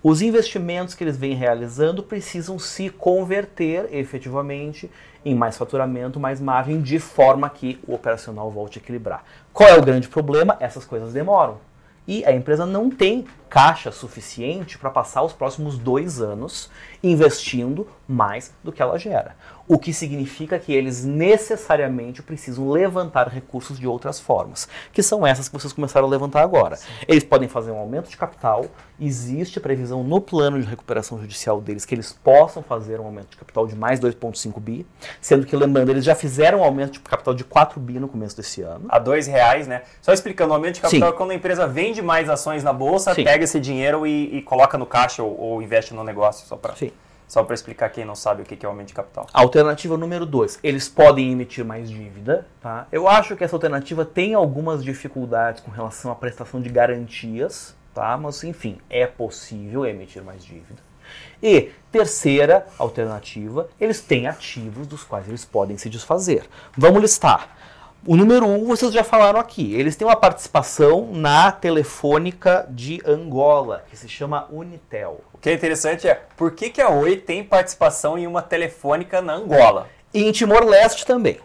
[0.00, 4.88] Os investimentos que eles vêm realizando precisam se converter efetivamente
[5.24, 9.24] em mais faturamento, mais margem, de forma que o operacional volte a equilibrar.
[9.52, 10.56] Qual é o grande problema?
[10.60, 11.58] Essas coisas demoram.
[12.06, 16.70] E a empresa não tem caixa suficiente para passar os próximos dois anos
[17.02, 19.36] investindo mais do que ela gera.
[19.66, 25.46] O que significa que eles necessariamente precisam levantar recursos de outras formas, que são essas
[25.46, 26.76] que vocês começaram a levantar agora.
[26.76, 26.86] Sim.
[27.06, 28.64] Eles podem fazer um aumento de capital,
[28.98, 33.36] existe previsão no plano de recuperação judicial deles que eles possam fazer um aumento de
[33.36, 34.86] capital de mais 2,5 bi,
[35.20, 38.36] sendo que, lembrando, eles já fizeram um aumento de capital de 4 bi no começo
[38.36, 38.86] desse ano.
[38.88, 39.82] A dois reais, né?
[40.00, 41.14] Só explicando, o aumento de capital Sim.
[41.14, 43.22] é quando a empresa vende mais ações na bolsa, Sim.
[43.22, 46.74] pega esse dinheiro e, e coloca no caixa ou, ou investe no negócio, só para...
[46.76, 46.92] Sim.
[47.26, 49.26] Só para explicar quem não sabe o que é o aumento de capital.
[49.34, 50.60] Alternativa número 2.
[50.62, 52.46] Eles podem emitir mais dívida.
[52.58, 52.86] Tá?
[52.90, 58.16] Eu acho que essa alternativa tem algumas dificuldades com relação à prestação de garantias, tá?
[58.16, 60.88] mas enfim, é possível emitir mais dívida.
[61.42, 66.44] E terceira alternativa, eles têm ativos dos quais eles podem se desfazer.
[66.76, 67.57] Vamos listar.
[68.06, 69.74] O número um, vocês já falaram aqui.
[69.74, 75.20] Eles têm uma participação na Telefônica de Angola, que se chama Unitel.
[75.32, 79.20] O que é interessante é por que, que a Oi tem participação em uma telefônica
[79.20, 79.88] na Angola?
[80.14, 81.38] E em Timor-Leste também.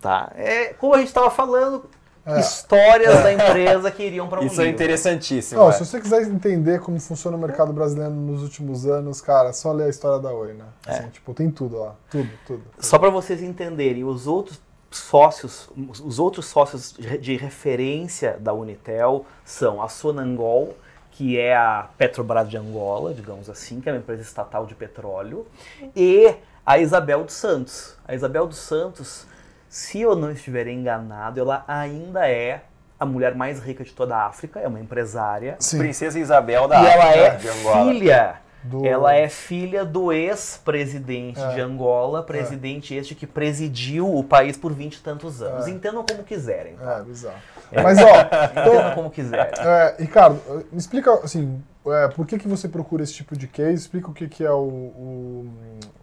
[0.00, 0.30] Tá?
[0.36, 1.88] É, como a gente estava falando,
[2.26, 2.40] é.
[2.40, 3.22] histórias é.
[3.22, 4.80] da empresa que iriam para um Isso é livro.
[4.80, 5.60] é interessantíssimo.
[5.60, 5.72] Não, é.
[5.72, 9.84] Se você quiser entender como funciona o mercado brasileiro nos últimos anos, cara, só ler
[9.84, 10.64] a história da Oi, né?
[10.86, 10.90] É.
[10.90, 11.94] Assim, tipo, tem tudo lá.
[12.10, 12.62] Tudo, tudo.
[12.62, 12.84] tudo.
[12.84, 14.60] Só para vocês entenderem, os outros
[14.96, 20.76] sócios, os outros sócios de referência da Unitel são a Sonangol,
[21.12, 25.46] que é a Petrobras de Angola, digamos assim, que é uma empresa estatal de petróleo,
[25.94, 27.96] e a Isabel dos Santos.
[28.06, 29.26] A Isabel dos Santos,
[29.68, 32.62] se eu não estiver enganado, ela ainda é
[32.98, 35.56] a mulher mais rica de toda a África, é uma empresária.
[35.58, 35.78] Sim.
[35.78, 37.06] Princesa Isabel da e África.
[37.06, 38.84] E ela é filha do...
[38.84, 41.54] Ela é filha do ex-presidente é.
[41.54, 43.00] de Angola, presidente é.
[43.00, 45.66] este que presidiu o país por vinte e tantos anos.
[45.66, 45.70] É.
[45.70, 46.76] Entendam como quiserem.
[46.76, 46.98] Tá?
[46.98, 47.36] É, bizarro.
[47.72, 47.82] É.
[47.82, 48.02] Mas, ó,
[48.60, 49.52] entendam como quiserem.
[49.58, 53.74] É, Ricardo, me explica, assim, é, por que, que você procura esse tipo de case?
[53.74, 55.46] Explica o que, que é o, o,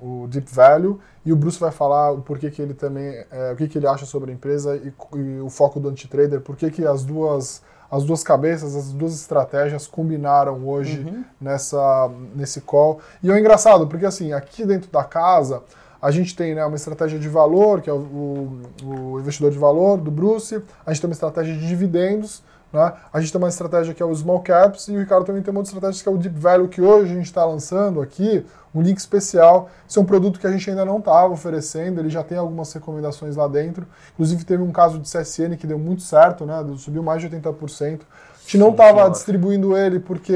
[0.01, 3.55] o Deep Value e o Bruce vai falar o porquê que ele também, é, o
[3.55, 6.71] que, que ele acha sobre a empresa e, e o foco do anti-trader, por que,
[6.71, 7.61] que as duas
[7.93, 11.23] as duas cabeças, as duas estratégias combinaram hoje uhum.
[11.39, 12.99] nessa, nesse call.
[13.21, 15.61] E é engraçado, porque assim, aqui dentro da casa,
[16.01, 19.59] a gente tem né, uma estratégia de valor, que é o, o, o, investidor de
[19.59, 22.41] valor do Bruce, a gente tem uma estratégia de dividendos,
[22.73, 22.93] né?
[23.13, 25.51] A gente tem uma estratégia que é o Small Caps e o Ricardo também tem
[25.51, 28.43] uma outra estratégia que é o Deep Value, que hoje a gente está lançando aqui,
[28.73, 29.69] um link especial.
[29.87, 32.73] Esse é um produto que a gente ainda não estava oferecendo, ele já tem algumas
[32.73, 33.85] recomendações lá dentro.
[34.13, 36.65] Inclusive teve um caso de CSN que deu muito certo, né?
[36.77, 38.01] subiu mais de 80%.
[38.01, 40.33] A gente não estava distribuindo ele porque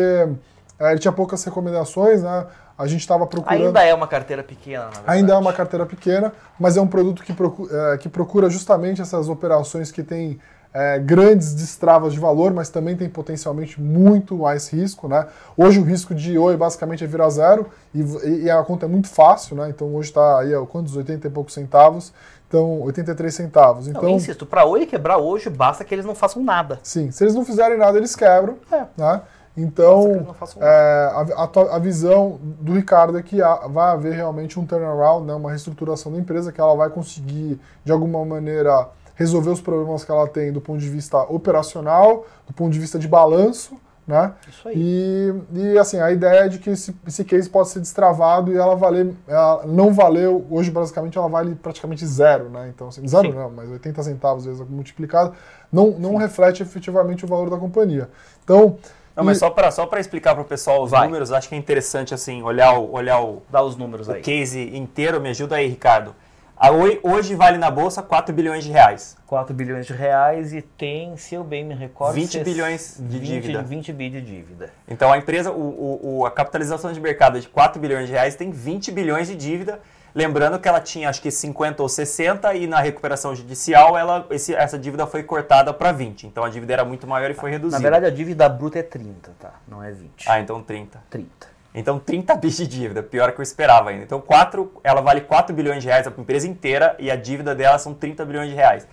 [0.80, 2.46] é, ele tinha poucas recomendações, né?
[2.78, 3.66] A gente estava procurando.
[3.66, 5.18] Ainda é uma carteira pequena, na verdade.
[5.18, 9.02] Ainda é uma carteira pequena, mas é um produto que procura, é, que procura justamente
[9.02, 10.40] essas operações que têm
[10.78, 15.08] é, grandes destravas de valor, mas também tem potencialmente muito mais risco.
[15.08, 15.26] Né?
[15.58, 19.08] Hoje o risco de Oi basicamente é virar zero e, e a conta é muito
[19.08, 19.70] fácil, né?
[19.70, 20.96] então hoje está aí, quantos?
[20.96, 22.14] 80 e poucos centavos.
[22.48, 23.88] Então, 83 centavos.
[23.90, 26.80] Então, não, insisto, para Oi quebrar hoje, basta que eles não façam nada.
[26.82, 28.56] Sim, se eles não fizerem nada, eles quebram.
[28.72, 28.86] É.
[28.96, 29.22] Né?
[29.58, 30.28] Então,
[30.62, 35.26] é, a, a, a, visão do Ricardo é que há, vai haver realmente um turnaround,
[35.26, 38.88] né, uma reestruturação da empresa, que ela vai conseguir, de alguma maneira,
[39.18, 42.98] resolver os problemas que ela tem do ponto de vista operacional, do ponto de vista
[42.98, 43.76] de balanço,
[44.08, 44.34] né?
[44.48, 44.76] Isso aí.
[44.78, 48.56] E, e assim, a ideia é de que esse, esse case pode ser destravado e
[48.56, 52.72] ela valer, ela não valeu, hoje basicamente ela vale praticamente zero, né?
[52.74, 53.34] Então, assim, zero Sim.
[53.34, 55.34] não, mas 80 centavos vezes multiplicado,
[55.70, 58.10] não, não reflete efetivamente o valor da companhia.
[58.44, 58.78] Então,
[59.14, 61.08] não, mas só para só explicar para o pessoal os Vai.
[61.08, 64.22] números, acho que é interessante assim, olhar o, olhar o, Dá os números o aí.
[64.22, 65.20] case inteiro.
[65.20, 66.14] Me ajuda aí, Ricardo.
[66.60, 69.16] A Oi hoje vale na bolsa 4 bilhões de reais.
[69.28, 73.28] 4 bilhões de reais e tem, se eu bem me recordo, 20 bilhões de 20,
[73.28, 73.62] dívida.
[73.62, 74.72] 20 bi de dívida.
[74.88, 78.36] Então a empresa, o, o, a capitalização de mercado é de 4 bilhões de reais
[78.36, 79.80] tem 20 bilhões de dívida.
[80.16, 84.56] Lembrando que ela tinha acho que 50 ou 60 e na recuperação judicial ela, esse,
[84.56, 86.26] essa dívida foi cortada para 20.
[86.26, 87.78] Então a dívida era muito maior e foi reduzida.
[87.78, 89.54] Na verdade a dívida bruta é 30, tá?
[89.68, 90.28] Não é 20.
[90.28, 91.04] Ah, então 30.
[91.08, 91.47] 30.
[91.74, 94.04] Então, 30 bis de dívida, pior que eu esperava ainda.
[94.04, 97.78] Então, 4, ela vale 4 bilhões de reais a empresa inteira e a dívida dela
[97.78, 98.88] são 30 bilhões de reais.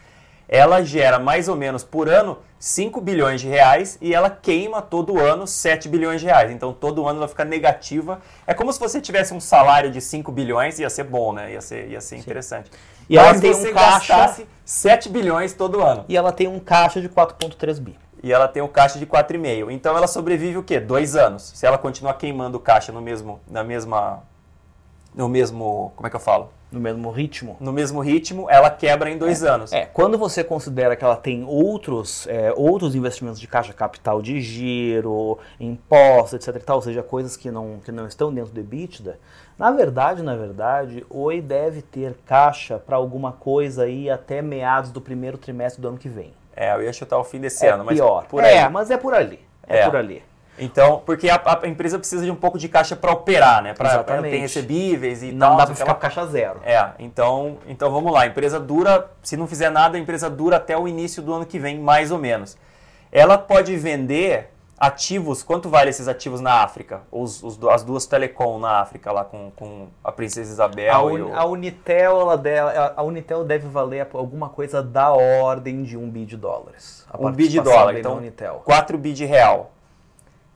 [0.47, 5.19] Ela gera mais ou menos por ano 5 bilhões de reais e ela queima todo
[5.19, 6.51] ano 7 bilhões de reais.
[6.51, 8.21] Então, todo ano ela fica negativa.
[8.47, 11.53] É como se você tivesse um salário de 5 bilhões, ia ser bom, né?
[11.53, 12.71] Ia ser, ia ser interessante.
[13.09, 16.05] E ela Mas tem um caixa 7 bilhões todo ano.
[16.09, 19.71] E ela tem um caixa de 4.3 bi e ela tem um caixa de 4,5.
[19.71, 20.81] Então ela sobrevive o quê?
[20.81, 21.53] Dois anos.
[21.55, 24.23] Se ela continuar queimando caixa no mesmo, na mesma,
[25.15, 26.49] no mesmo, como é que eu falo?
[26.73, 27.59] No mesmo ritmo?
[27.61, 29.73] No mesmo ritmo, ela quebra em dois é, anos.
[29.75, 34.41] É, quando você considera que ela tem outros, é, outros investimentos de caixa capital de
[34.41, 38.59] giro, impostos, etc e tal, ou seja, coisas que não, que não estão dentro do
[38.59, 39.19] EBITDA,
[39.59, 45.01] na verdade, na verdade, Oi deve ter caixa para alguma coisa aí até meados do
[45.01, 46.33] primeiro trimestre do ano que vem.
[46.57, 48.27] É, eu ia chutar o fim desse é ano, mas pior.
[48.27, 48.57] por aí.
[48.57, 49.41] É, mas é por ali.
[49.67, 49.85] É, é.
[49.87, 50.23] por ali.
[50.59, 53.75] Então, porque a, a, empresa precisa de um pouco de caixa para operar, né?
[53.75, 55.51] Para ter recebíveis e não tal.
[55.51, 56.61] Não dá para ficar com caixa zero.
[56.65, 58.23] É, então, então vamos lá.
[58.23, 61.45] A empresa dura, se não fizer nada, a empresa dura até o início do ano
[61.45, 62.57] que vem, mais ou menos.
[63.11, 67.03] Ela pode vender ativos, quanto vale esses ativos na África?
[67.11, 70.95] Os, os, as duas telecom na África, lá com, com a Princesa Isabel.
[70.95, 71.35] A, Un, o...
[71.35, 76.25] a Unitel, ela deve, a Unitel deve valer alguma coisa da ordem de um bi
[76.25, 77.07] de dólares.
[77.19, 78.63] um bi de dólar, então Unitel.
[78.65, 79.73] 4 bi de real.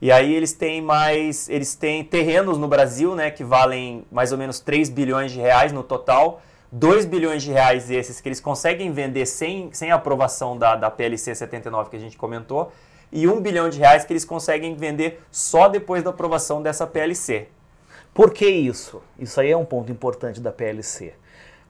[0.00, 4.38] E aí eles têm mais, eles têm terrenos no Brasil, né, que valem mais ou
[4.38, 6.40] menos 3 bilhões de reais no total.
[6.70, 11.34] 2 bilhões de reais esses que eles conseguem vender sem, sem aprovação da, da PLC
[11.34, 12.70] 79 que a gente comentou
[13.10, 17.48] e 1 bilhão de reais que eles conseguem vender só depois da aprovação dessa PLC.
[18.12, 19.02] Por que isso?
[19.18, 21.14] Isso aí é um ponto importante da PLC.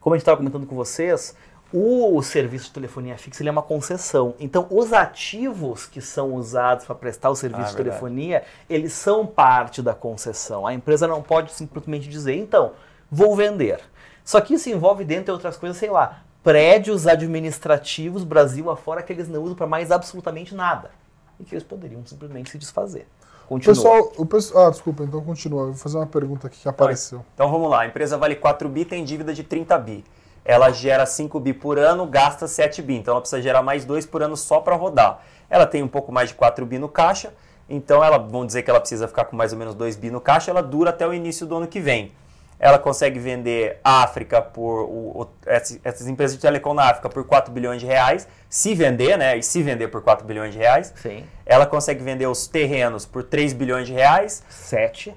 [0.01, 1.37] Como a gente estava comentando com vocês,
[1.73, 4.35] o serviço de telefonia fixa é uma concessão.
[4.41, 9.27] Então, os ativos que são usados para prestar o serviço ah, de telefonia, eles são
[9.27, 10.67] parte da concessão.
[10.67, 12.73] A empresa não pode simplesmente dizer, então,
[13.11, 13.81] vou vender.
[14.25, 19.29] Só que isso envolve, dentre outras coisas, sei lá, prédios administrativos Brasil afora que eles
[19.29, 20.91] não usam para mais absolutamente nada
[21.39, 23.07] e que eles poderiam simplesmente se desfazer.
[23.49, 23.75] Continua.
[23.75, 25.67] Pessoal, o pessoal, ah, desculpa, então continua.
[25.67, 27.25] Vou fazer uma pergunta aqui que apareceu.
[27.35, 27.81] Então vamos lá.
[27.81, 30.05] A empresa vale 4 bi, tem dívida de 30 bi.
[30.45, 32.97] Ela gera 5 bi por ano, gasta 7 bi.
[32.97, 35.23] Então ela precisa gerar mais 2 por ano só para rodar.
[35.49, 37.33] Ela tem um pouco mais de 4 bi no caixa.
[37.69, 40.21] Então ela, vamos dizer que ela precisa ficar com mais ou menos 2 bi no
[40.21, 40.51] caixa.
[40.51, 42.13] Ela dura até o início do ano que vem
[42.59, 47.53] ela consegue vender África por o, o, essas empresas de telecom na África por 4
[47.53, 49.37] bilhões de reais, se vender, né?
[49.37, 50.93] E se vender por 4 bilhões de reais.
[50.97, 51.25] Sim.
[51.47, 54.43] Ela consegue vender os terrenos por 3 bilhões de reais.
[54.49, 55.15] 7.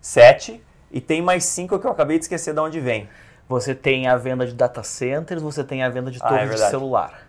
[0.00, 0.62] 7.
[0.90, 3.08] E tem mais 5 que eu acabei de esquecer de onde vem.
[3.46, 6.48] Você tem a venda de data centers, você tem a venda de torre ah, é
[6.48, 7.28] de celular.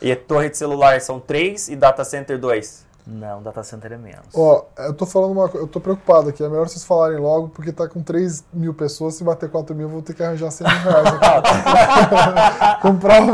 [0.00, 2.86] E torre de celular são 3 e data center 2.
[3.06, 4.26] Não, data center é menos.
[4.34, 6.42] Ó, eu tô falando uma coisa, eu tô preocupado aqui.
[6.42, 9.14] É melhor vocês falarem logo, porque tá com 3 mil pessoas.
[9.14, 12.80] Se bater 4 mil, eu vou ter que arranjar 100 mil reais aqui.
[12.82, 13.32] Comprar um mil.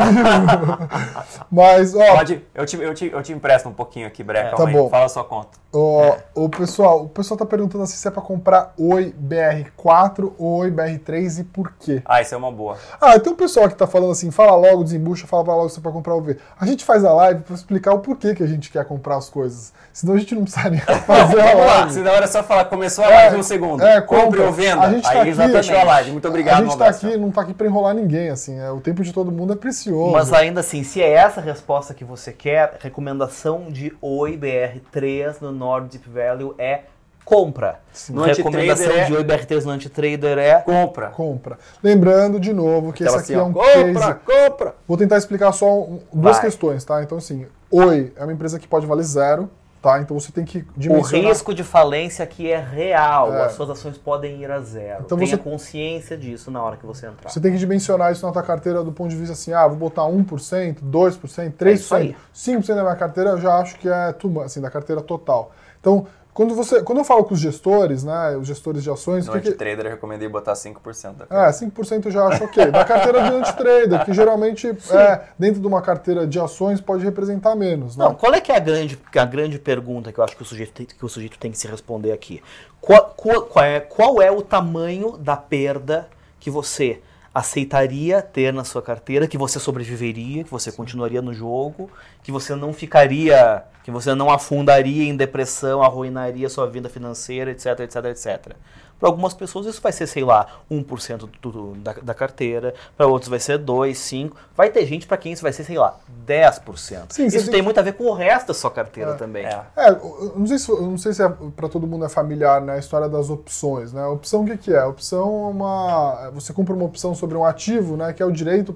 [1.50, 2.16] Mas, ó.
[2.16, 4.48] Pode, eu, te, eu, te, eu te empresto um pouquinho aqui, Breca.
[4.48, 4.54] É.
[4.54, 4.88] Tá bom.
[4.88, 5.58] Fala a sua conta.
[5.70, 6.24] Ó, é.
[6.34, 10.70] o pessoal, o pessoal tá perguntando assim se é pra comprar Oi BR4 ou Oi
[10.70, 12.00] BR3 e por quê.
[12.06, 12.78] Ah, isso é uma boa.
[12.98, 15.82] Ah, tem um pessoal que tá falando assim, fala logo, desembucha, fala logo se é
[15.82, 16.38] pra comprar o V.
[16.58, 19.28] A gente faz a live pra explicar o porquê que a gente quer comprar as
[19.28, 19.57] coisas.
[19.92, 21.92] Senão a gente não precisaria fazer a live.
[21.92, 23.82] Senão era só falar, começou a live é, um segundo.
[23.82, 24.82] É, compre ou venda.
[24.82, 26.12] A gente tá Aí aqui, já fechou a live.
[26.12, 26.62] Muito obrigado.
[26.62, 28.58] A gente tá aqui, não tá aqui pra enrolar ninguém, assim.
[28.58, 30.12] É, o tempo de todo mundo é precioso.
[30.12, 35.36] Mas ainda assim, se é essa a resposta que você quer, recomendação de Oi BR3
[35.40, 36.82] no Nord Deep Value é
[37.28, 37.80] compra.
[37.92, 38.14] Sim.
[38.14, 39.04] No recomendação é...
[39.04, 41.08] de Oi BR3 no Antitrader é compra.
[41.08, 41.58] Compra.
[41.82, 44.48] Lembrando de novo que então, esse aqui assim, é um compra, case...
[44.48, 44.74] compra.
[44.86, 46.46] Vou tentar explicar só um, duas Vai.
[46.46, 47.02] questões, tá?
[47.02, 49.50] Então assim, Oi é uma empresa que pode valer zero,
[49.80, 50.00] Tá?
[50.00, 51.26] Então você tem que dimensionar...
[51.26, 53.44] O risco de falência aqui é real, é.
[53.44, 55.04] as suas ações podem ir a zero.
[55.04, 55.36] Então Tenha você...
[55.36, 57.30] consciência disso na hora que você entrar.
[57.30, 59.76] Você tem que dimensionar isso na tua carteira do ponto de vista assim, ah, vou
[59.76, 64.40] botar 1%, 2%, 3%, é 5% da minha carteira, eu já acho que é too
[64.40, 65.52] assim, da carteira total.
[65.80, 69.26] Então, quando, você, quando eu falo com os gestores, né, os gestores de ações...
[69.26, 71.48] No que trader eu recomendei botar 5% da carteira.
[71.48, 72.66] É, 5% eu já acho ok.
[72.66, 77.56] Da carteira de anti-trader, que geralmente é, dentro de uma carteira de ações pode representar
[77.56, 77.96] menos.
[77.96, 78.04] Né?
[78.04, 80.46] Não, qual é que é a grande, a grande pergunta que eu acho que o
[80.46, 82.40] sujeito tem, que, o sujeito tem que se responder aqui?
[82.80, 87.00] Qual, qual, qual, é, qual é o tamanho da perda que você
[87.34, 91.90] aceitaria ter na sua carteira, que você sobreviveria, que você continuaria no jogo,
[92.22, 97.80] que você não ficaria, que você não afundaria em depressão, arruinaria sua vida financeira, etc,
[97.80, 98.56] etc, etc.
[98.98, 103.06] Para algumas pessoas isso vai ser, sei lá, 1% do, do, da, da carteira, para
[103.06, 104.36] outros vai ser 2, 5.
[104.56, 107.04] Vai ter gente para quem isso vai ser, sei lá, 10%.
[107.10, 109.46] Sim, isso tem, tem muito a ver com o resto da sua carteira é, também.
[109.46, 109.90] É, é
[110.36, 113.08] não sei se, não sei se é, para todo mundo é familiar né, a história
[113.08, 113.92] das opções.
[113.92, 114.02] Né?
[114.02, 114.80] A opção o que, que é?
[114.80, 116.30] A opção é uma.
[116.34, 118.74] Você compra uma opção sobre um ativo, né, que é o direito,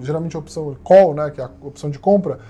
[0.00, 2.40] geralmente a opção call, né, que é a opção de compra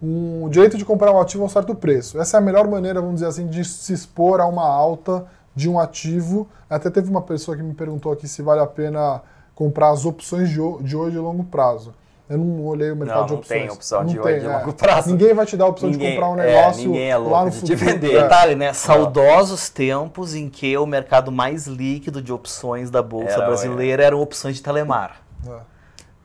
[0.00, 2.20] um direito de comprar um ativo a um certo preço.
[2.20, 5.26] Essa é a melhor maneira, vamos dizer assim, de se expor a uma alta
[5.58, 6.48] de um ativo.
[6.70, 9.20] Até teve uma pessoa que me perguntou aqui se vale a pena
[9.54, 11.92] comprar as opções de, de hoje e longo prazo.
[12.30, 13.60] Eu não olhei o mercado Não, de não opções.
[13.62, 14.58] tem opção de Não hoje tem, de é.
[14.58, 15.10] longo prazo.
[15.10, 17.44] Ninguém vai te dar a opção Ninguém- de comprar um é, negócio é louco lá
[17.46, 17.78] no de futuro.
[17.78, 18.14] vender.
[18.14, 18.22] É.
[18.22, 18.72] Detalhe, né?
[18.72, 24.20] Saudosos tempos em que o mercado mais líquido de opções da Bolsa Era, Brasileira eram
[24.20, 25.22] opções de telemar.
[25.46, 25.56] É.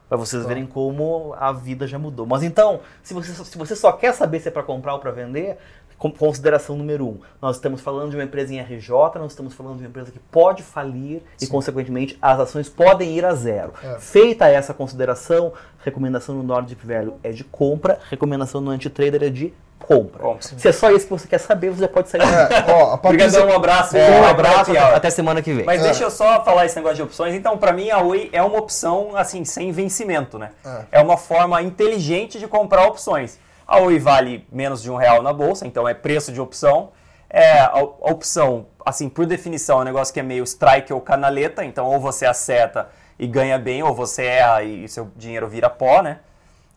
[0.10, 2.26] Pra vocês verem como a vida já mudou.
[2.28, 5.10] Mas então, se você, se você só quer saber se é para comprar ou para
[5.10, 5.58] vender,
[5.98, 7.20] consideração número um.
[7.42, 10.20] Nós estamos falando de uma empresa em RJ, nós estamos falando de uma empresa que
[10.20, 13.74] pode falir e, consequentemente, as ações podem ir a zero.
[13.84, 14.00] É.
[14.00, 15.54] Feita essa consideração,
[15.84, 20.24] recomendação no Nord Deep Value é de compra, recomendação no Antitrader é de compra.
[20.24, 20.42] Compra.
[20.42, 22.22] Se é só isso que você quer saber, você já pode sair.
[22.22, 23.98] É, ó, Patrícia, Obrigadão, um abraço.
[23.98, 24.96] É, um abraço, Hour.
[24.96, 25.66] até semana que vem.
[25.66, 25.84] Mas É.
[25.86, 27.34] deixa eu só falar esse negócio de opções.
[27.36, 30.52] Então, para mim, a Oi é uma opção, assim, sem vencimento, né?
[30.66, 31.00] É.
[31.00, 31.02] É.
[31.02, 33.38] uma forma inteligente de comprar opções.
[33.74, 36.92] A Oi vale menos de um real na bolsa, então é preço de opção.
[37.28, 41.66] É, a, opção, assim, por definição, é um negócio que é meio strike ou canaleta,
[41.66, 46.04] então ou você acerta e ganha bem, ou você erra e seu dinheiro vira pó,
[46.04, 46.20] né?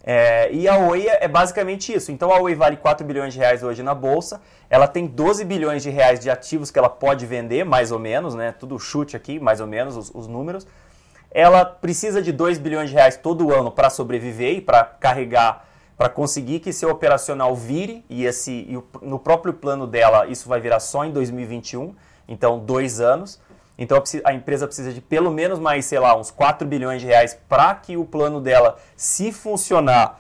[0.02, 2.10] É, e a Oi é é basicamente isso.
[2.10, 4.40] Então a Oi vale 4 bilhões de reais hoje na bolsa.
[4.70, 8.34] Ela tem 12 bilhões de reais de ativos que ela pode vender, mais ou menos,
[8.34, 8.54] né?
[8.58, 10.66] Tudo chute aqui, mais ou menos, os, os números.
[11.30, 16.08] Ela precisa de 2 bilhões de reais todo ano para sobreviver e para carregar, para
[16.08, 18.04] conseguir que seu operacional vire.
[18.08, 21.94] E, esse, e o- no próprio plano dela, isso vai virar só em 2021,
[22.28, 23.40] então dois anos.
[23.78, 27.38] Então a empresa precisa de pelo menos mais, sei lá, uns 4 bilhões de reais
[27.48, 30.18] para que o plano dela, se funcionar,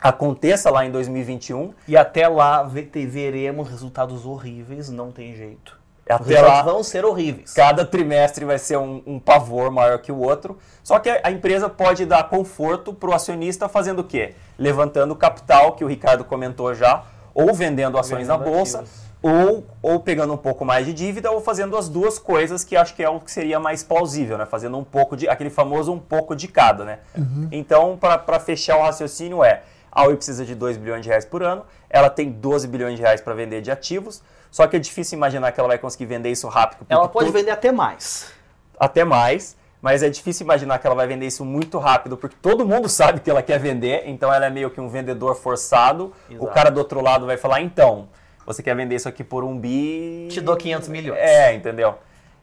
[0.00, 1.74] aconteça lá em 2021.
[1.86, 5.79] E até lá veremos resultados horríveis, não tem jeito.
[6.10, 7.52] Até lá, vão ser horríveis.
[7.52, 10.58] cada trimestre vai ser um, um pavor maior que o outro.
[10.82, 14.34] Só que a empresa pode dar conforto para o acionista fazendo o quê?
[14.58, 19.00] Levantando capital, que o Ricardo comentou já, ou vendendo ações na Vendendo bolsa, ativos.
[19.22, 22.94] ou, ou pegando um pouco mais de dívida, ou fazendo as duas coisas, que acho
[22.94, 24.46] que é o que seria mais plausível, né?
[24.46, 25.28] Fazendo um pouco de.
[25.28, 26.98] aquele famoso um pouco de cada, né?
[27.52, 29.62] Então, para fechar o raciocínio é.
[29.92, 33.02] A Oi precisa de 2 bilhões de reais por ano, ela tem 12 bilhões de
[33.02, 36.30] reais para vender de ativos, só que é difícil imaginar que ela vai conseguir vender
[36.30, 36.84] isso rápido.
[36.88, 38.32] Ela pode tudo- vender até mais.
[38.78, 42.66] até mais, mas é difícil imaginar que ela vai vender isso muito rápido, porque todo
[42.66, 46.12] mundo sabe que ela quer vender, então ela é meio que um vendedor forçado.
[46.28, 46.52] O Exato.
[46.52, 48.08] cara do outro lado vai falar, então,
[48.46, 50.28] você quer vender isso aqui por um bi...
[50.30, 51.18] Te dou 500 milhões.
[51.20, 51.94] É, entendeu?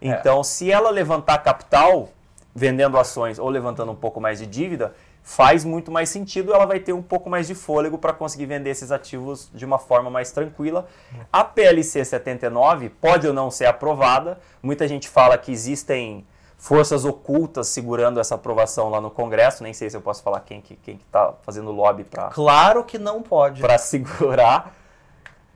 [0.01, 2.09] Então, se ela levantar capital,
[2.55, 4.93] vendendo ações ou levantando um pouco mais de dívida,
[5.27, 8.69] faz muito mais sentido, ela vai ter um pouco mais de fôlego para conseguir vender
[8.69, 10.87] esses ativos de uma forma mais tranquila.
[11.33, 14.39] A PLC 79 pode ou não ser aprovada.
[14.63, 16.25] Muita gente fala que existem
[16.57, 19.63] forças ocultas segurando essa aprovação lá no Congresso.
[19.63, 22.97] Nem sei se eu posso falar quem que quem está fazendo lobby para Claro que
[22.97, 23.59] não pode.
[23.59, 24.73] para segurar.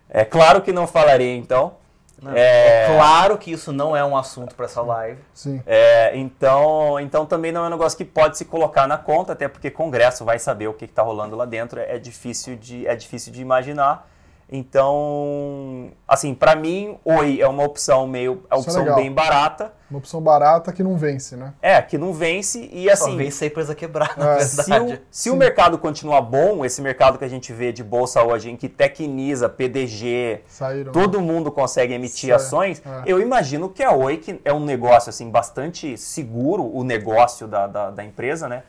[0.10, 1.76] É claro que não falarei, então.
[2.22, 5.20] Não, É- é claro que isso não é um assunto para essa live.
[5.34, 5.62] sim.
[5.66, 9.48] É, então, então também não é um negócio que pode se colocar na conta, até
[9.48, 13.34] porque Congresso vai saber o que está rolando lá dentro, é difícil de, é difícil
[13.34, 14.08] de imaginar.
[14.52, 20.00] Então, assim, para mim, Oi é uma opção meio, é é opção bem barata, Uma
[20.00, 21.54] opção barata que não vence, né?
[21.62, 24.56] é, que não vence e Só assim, vem se a empresa quebrar, na É, se
[24.70, 24.94] verdade.
[24.94, 28.50] o, se o mercado continuar bom, esse mercado que a gente vê de bolsa hoje,
[28.50, 30.92] em que Tecnisa, PDG, Saíram.
[30.94, 33.04] todo mundo consegue emitir Sai, ações, é.
[33.06, 37.68] eu imagino que a Oi, que é um negócio assim bastante seguro, o negócio da,
[37.68, 38.64] da, da empresa, né?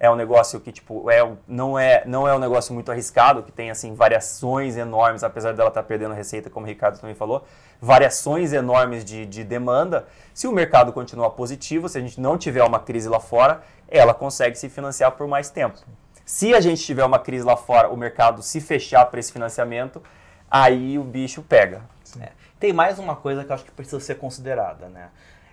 [0.00, 3.52] É um negócio que, tipo, é, não, é, não é um negócio muito arriscado, que
[3.52, 7.44] tem, assim, variações enormes, apesar dela estar perdendo receita, como o Ricardo também falou,
[7.78, 10.06] variações enormes de, de demanda.
[10.32, 14.14] Se o mercado continuar positivo, se a gente não tiver uma crise lá fora, ela
[14.14, 15.78] consegue se financiar por mais tempo.
[16.24, 20.02] Se a gente tiver uma crise lá fora, o mercado se fechar para esse financiamento,
[20.50, 21.82] aí o bicho pega.
[22.18, 22.30] É.
[22.58, 25.10] Tem mais uma coisa que eu acho que precisa ser considerada, né?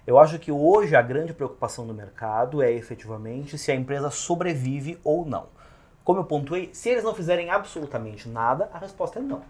[0.08, 4.98] Eu acho que hoje a grande preocupação do mercado é efetivamente se a empresa sobrevive
[5.04, 5.48] ou não.
[6.02, 9.42] Como eu pontuei, se eles não fizerem absolutamente nada, a resposta é não.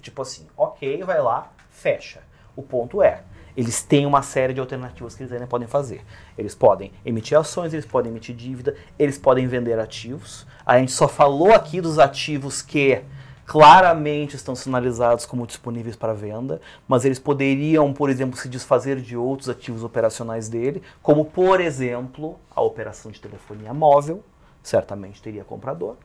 [0.00, 2.22] Tipo assim, ok, vai lá, fecha.
[2.56, 3.22] O ponto é,
[3.54, 6.02] eles têm uma série de alternativas que eles ainda podem fazer.
[6.38, 10.46] Eles podem emitir ações, eles podem emitir dívida, eles podem vender ativos.
[10.64, 13.02] A gente só falou aqui dos ativos que
[13.48, 19.16] claramente estão sinalizados como disponíveis para venda, mas eles poderiam, por exemplo, se desfazer de
[19.16, 24.22] outros ativos operacionais dele, como por exemplo a operação de telefonia móvel,
[24.62, 25.96] certamente teria comprador.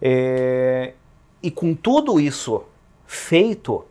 [0.00, 0.94] É,
[1.42, 2.64] E com tudo isso
[3.06, 3.84] feito,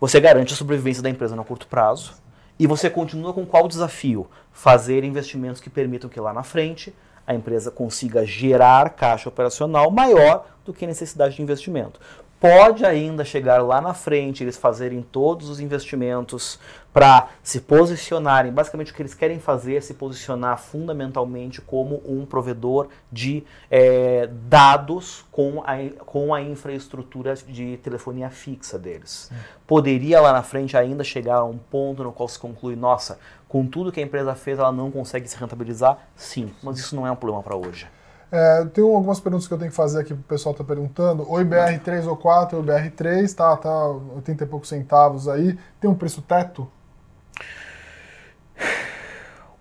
[0.00, 2.14] você garante a sobrevivência da empresa no curto prazo
[2.58, 4.26] e você continua com qual desafio?
[4.50, 6.92] Fazer investimentos que permitam que lá na frente
[7.30, 12.00] a empresa consiga gerar caixa operacional maior do que a necessidade de investimento.
[12.40, 16.58] Pode ainda chegar lá na frente, eles fazerem todos os investimentos
[16.90, 18.50] para se posicionarem.
[18.50, 24.26] Basicamente, o que eles querem fazer é se posicionar fundamentalmente como um provedor de é,
[24.48, 25.76] dados com a,
[26.06, 29.30] com a infraestrutura de telefonia fixa deles.
[29.66, 33.66] Poderia lá na frente ainda chegar a um ponto no qual se conclui: nossa, com
[33.66, 36.08] tudo que a empresa fez, ela não consegue se rentabilizar?
[36.16, 37.86] Sim, mas isso não é um problema para hoje.
[38.32, 41.28] É, tem algumas perguntas que eu tenho que fazer aqui, o pessoal está perguntando.
[41.28, 45.58] Oi BR3 ou 4, oi BR3, tá, tá 80 e poucos centavos aí.
[45.80, 46.70] Tem um preço teto?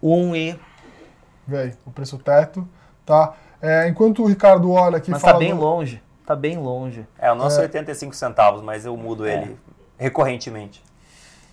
[0.01, 0.59] Um e.
[1.47, 2.67] Véi, o preço teto,
[3.05, 3.34] tá?
[3.61, 5.61] É, enquanto o Ricardo olha aqui Mas tá bem do...
[5.61, 7.07] longe, tá bem longe.
[7.17, 9.34] É, o nosso é 85 centavos, mas eu mudo é.
[9.34, 9.59] ele
[9.97, 10.82] recorrentemente.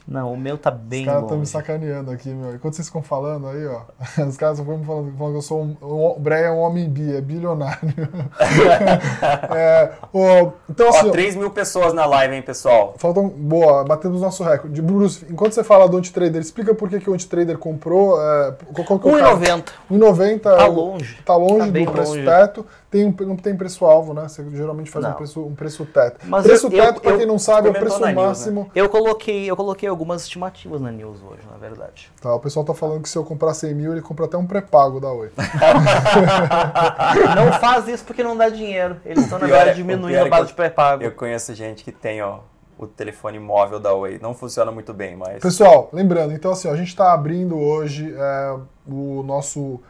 [0.07, 2.55] Não, o meu tá bem Os caras estão me sacaneando aqui, meu.
[2.55, 3.81] Enquanto vocês ficam falando aí, ó.
[4.25, 5.77] Os caras estão falando, falando que eu sou um.
[5.81, 7.81] O Breia é um homem bi, é bilionário.
[9.53, 12.95] é, o, então, assim, ó, 3 mil pessoas na live, hein, pessoal?
[12.99, 13.29] Faltam.
[13.29, 14.81] Boa, batemos nosso recorde.
[14.81, 18.23] Bruce, enquanto você fala do Antitrader, explica por que, que o Antitrader comprou.
[18.23, 18.55] É,
[18.85, 19.65] qual, qual é 1,90.
[19.91, 20.41] 1,90.
[20.41, 21.19] Tá longe.
[21.25, 22.25] Tá longe tá do preço longe.
[22.25, 22.67] teto
[22.97, 24.29] tem, não tem preço-alvo, né?
[24.29, 26.21] Você geralmente faz um preço, um preço teto.
[26.25, 28.63] Mas preço eu, teto, para quem não sabe, é o preço máximo.
[28.63, 28.73] News, né?
[28.75, 32.11] Eu coloquei, eu coloquei algumas estimativas na News hoje, na verdade.
[32.21, 34.47] Tá, o pessoal tá falando que se eu comprar 100 mil, ele compra até um
[34.47, 35.31] pré-pago da Oi.
[37.37, 38.97] não faz isso porque não dá dinheiro.
[39.05, 41.03] Eles estão, na verdade, é- diminuindo a é base de pré-pago.
[41.03, 42.41] Eu conheço gente que tem, ó,
[42.79, 44.19] o telefone móvel da Oi.
[44.21, 45.43] Não funciona muito bem, mas.
[45.43, 49.81] Pessoal, lembrando, então assim, ó, a gente está abrindo hoje é, o nosso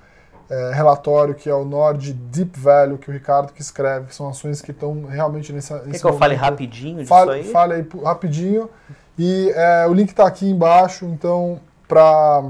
[0.49, 4.29] é, relatório que é o Nord Deep Value, que o Ricardo que escreve, que são
[4.29, 5.81] ações que estão realmente nessa.
[5.81, 7.45] Quer que eu fale rapidinho disso fale, aí?
[7.45, 8.71] Fale aí rapidinho.
[9.19, 12.43] E é, o link está aqui embaixo, então, para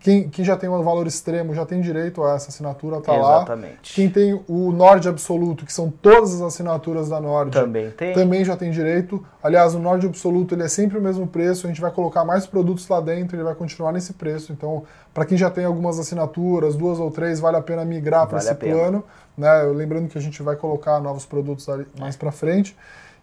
[0.00, 3.38] quem, quem já tem um valor extremo já tem direito a essa assinatura, tá lá.
[3.38, 3.94] Exatamente.
[3.94, 8.14] Quem tem o Nord Absoluto, que são todas as assinaturas da Nord, também tem.
[8.14, 9.24] Também já tem direito.
[9.42, 12.46] Aliás, o Nord Absoluto ele é sempre o mesmo preço, a gente vai colocar mais
[12.46, 14.52] produtos lá dentro, ele vai continuar nesse preço.
[14.52, 18.38] Então, para quem já tem algumas assinaturas, duas ou três, vale a pena migrar para
[18.38, 19.02] esse plano.
[19.36, 19.62] Né?
[19.74, 21.66] Lembrando que a gente vai colocar novos produtos
[21.98, 22.76] mais para frente.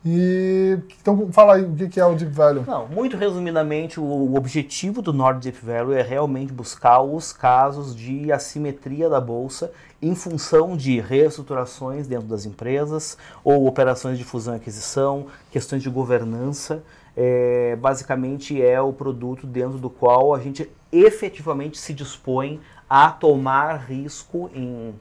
[0.07, 2.63] E então fala aí o que é o Deep Value.
[2.67, 8.31] Não, muito resumidamente, o objetivo do Nord Deep Value é realmente buscar os casos de
[8.31, 14.57] assimetria da bolsa em função de reestruturações dentro das empresas ou operações de fusão e
[14.57, 16.83] aquisição, questões de governança.
[17.17, 23.77] É, basicamente é o produto dentro do qual a gente efetivamente se dispõe a tomar
[23.77, 24.93] risco em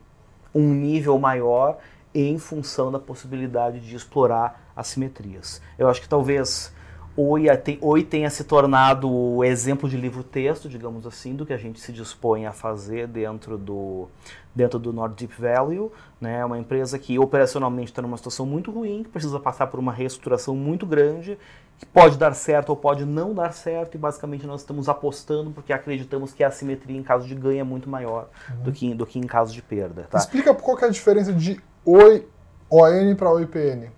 [0.55, 1.76] um nível maior
[2.14, 5.61] em função da possibilidade de explorar assimetrias.
[5.79, 6.72] Eu acho que talvez
[7.16, 11.93] Oi, tenha se tornado o exemplo de livro-texto, digamos assim, do que a gente se
[11.93, 14.09] dispõe a fazer dentro do,
[14.53, 15.93] dentro do Nord Deep Value.
[16.20, 16.41] Né?
[16.41, 19.93] É uma empresa que operacionalmente está numa situação muito ruim, que precisa passar por uma
[19.93, 21.39] reestruturação muito grande,
[21.79, 25.72] que pode dar certo ou pode não dar certo, e basicamente nós estamos apostando porque
[25.72, 28.62] acreditamos que a assimetria em caso de ganho é muito maior uhum.
[28.64, 30.09] do, que, do que em caso de perda.
[30.11, 30.18] Tá?
[30.18, 32.27] Explica qual é a diferença de Oi
[32.68, 33.89] ON para OIPN.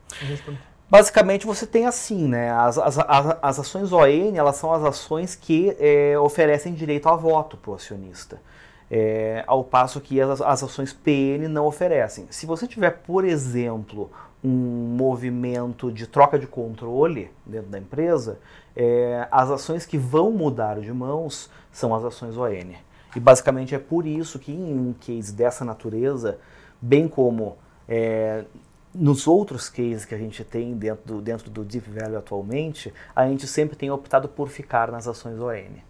[0.89, 2.51] Basicamente você tem assim, né?
[2.51, 7.17] As, as, as, as ações ON elas são as ações que é, oferecem direito a
[7.17, 8.41] voto para o acionista.
[8.89, 12.27] É, ao passo que as, as ações PN não oferecem.
[12.31, 14.13] Se você tiver, por exemplo,
[14.45, 18.39] um movimento de troca de controle dentro da empresa,
[18.77, 22.75] é, as ações que vão mudar de mãos são as ações ON.
[23.17, 26.39] E basicamente é por isso que em um case dessa natureza,
[26.81, 27.57] bem como
[27.89, 28.45] é,
[28.99, 33.27] nos outros cases que a gente tem dentro do, dentro do Deep Value atualmente, a
[33.27, 35.81] gente sempre tem optado por ficar nas ações ON.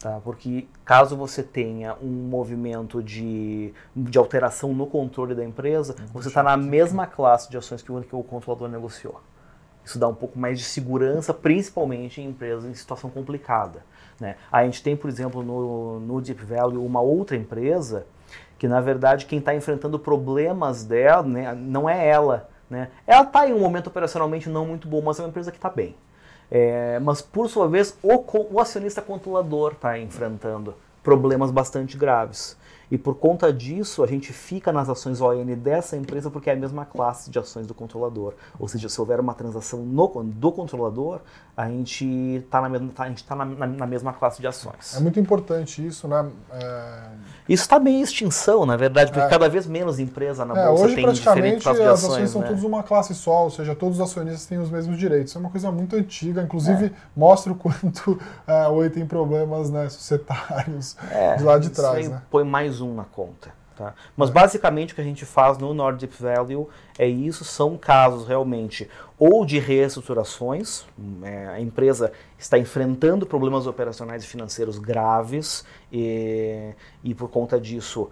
[0.00, 0.20] Tá?
[0.22, 6.42] Porque caso você tenha um movimento de, de alteração no controle da empresa, você está
[6.42, 9.20] na mesma classe de ações que o, que o controlador negociou.
[9.84, 13.84] Isso dá um pouco mais de segurança, principalmente em empresas em situação complicada.
[14.20, 14.36] Né?
[14.50, 18.06] A gente tem, por exemplo, no, no Deep Value uma outra empresa
[18.58, 22.48] que na verdade quem está enfrentando problemas dela né, não é ela.
[22.68, 22.88] Né?
[23.06, 25.70] Ela está em um momento operacionalmente não muito bom, mas é uma empresa que está
[25.70, 25.94] bem.
[26.50, 32.56] É, mas por sua vez o, o acionista controlador está enfrentando problemas bastante graves.
[32.90, 36.56] E por conta disso, a gente fica nas ações ON dessa empresa porque é a
[36.56, 38.34] mesma classe de ações do controlador.
[38.58, 41.20] Ou seja, se houver uma transação no, do controlador,
[41.56, 42.04] a gente
[42.44, 42.78] está na,
[43.08, 44.94] gente tá na, na, na, mesma classe de ações.
[44.94, 46.28] É muito importante isso, né?
[46.52, 47.02] É...
[47.48, 49.28] Isso está bem em extinção, na verdade, porque é.
[49.28, 52.04] cada vez menos empresa na é, bolsa hoje, tem diferentes classes de ações.
[52.04, 52.48] As ações são né?
[52.48, 55.30] todas uma classe só, ou seja, todos os acionistas têm os mesmos direitos.
[55.30, 56.92] Isso é uma coisa muito antiga, inclusive é.
[57.16, 62.08] mostra o quanto a Oi tem problemas né, societários é, de lá de trás.
[62.08, 62.20] Né?
[62.30, 63.52] Põe mais um na conta.
[63.76, 63.92] Tá?
[64.16, 66.66] Mas basicamente o que a gente faz no Nordic Value
[66.98, 70.86] é isso, são casos realmente ou de reestruturações,
[71.22, 76.72] é, a empresa está enfrentando problemas operacionais e financeiros graves e,
[77.04, 78.10] e por conta disso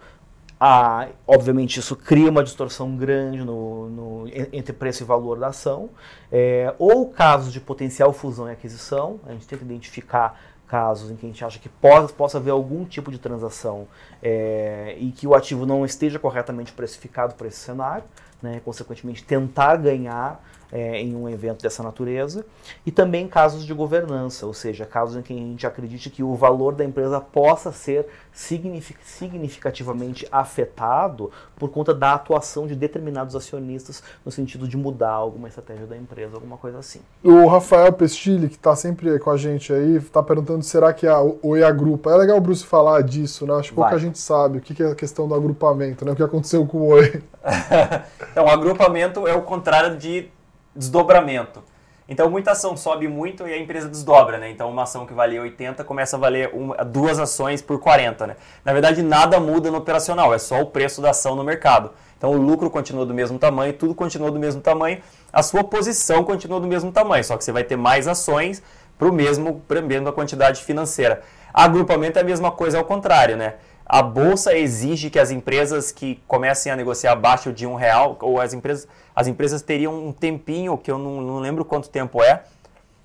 [0.59, 5.89] a, obviamente isso cria uma distorção grande no, no, entre preço e valor da ação,
[6.31, 11.25] é, ou casos de potencial fusão e aquisição, a gente tenta identificar casos em que
[11.25, 13.87] a gente acha que possa, possa haver algum tipo de transação
[14.21, 18.03] é, e que o ativo não esteja corretamente precificado para esse cenário,
[18.41, 22.45] né, consequentemente tentar ganhar é, em um evento dessa natureza,
[22.85, 26.35] e também casos de governança, ou seja, casos em que a gente acredite que o
[26.35, 34.31] valor da empresa possa ser significativamente afetado por conta da atuação de determinados acionistas no
[34.31, 36.99] sentido de mudar alguma estratégia da empresa, alguma coisa assim.
[37.23, 41.21] O Rafael Pestilli, que está sempre com a gente aí, está perguntando será que a
[41.41, 42.11] Oi agrupa.
[42.11, 43.53] É legal o Bruce falar disso, né?
[43.53, 46.11] Acho que pouca gente sabe o que é a questão do agrupamento, né?
[46.11, 47.23] O que aconteceu com o Oi.
[48.31, 50.29] então, o agrupamento é o contrário de
[50.75, 51.63] desdobramento.
[52.07, 54.51] Então, muita ação sobe muito e a empresa desdobra, né?
[54.51, 58.35] Então, uma ação que valia 80 começa a valer uma, duas ações por 40, né?
[58.63, 61.91] Na verdade, nada muda no operacional, é só o preço da ação no mercado.
[62.15, 64.99] Então, o lucro continua do mesmo tamanho, tudo continua do mesmo tamanho,
[65.33, 68.61] a sua posição continua do mesmo tamanho, só que você vai ter mais ações
[68.99, 71.23] para o mesmo, pra mesma quantidade financeira.
[71.51, 73.55] Agrupamento é a mesma coisa ao contrário, né?
[73.85, 78.41] A bolsa exige que as empresas que comecem a negociar abaixo de um real, ou
[78.41, 82.43] as empresas, as empresas teriam um tempinho, que eu não, não lembro quanto tempo é,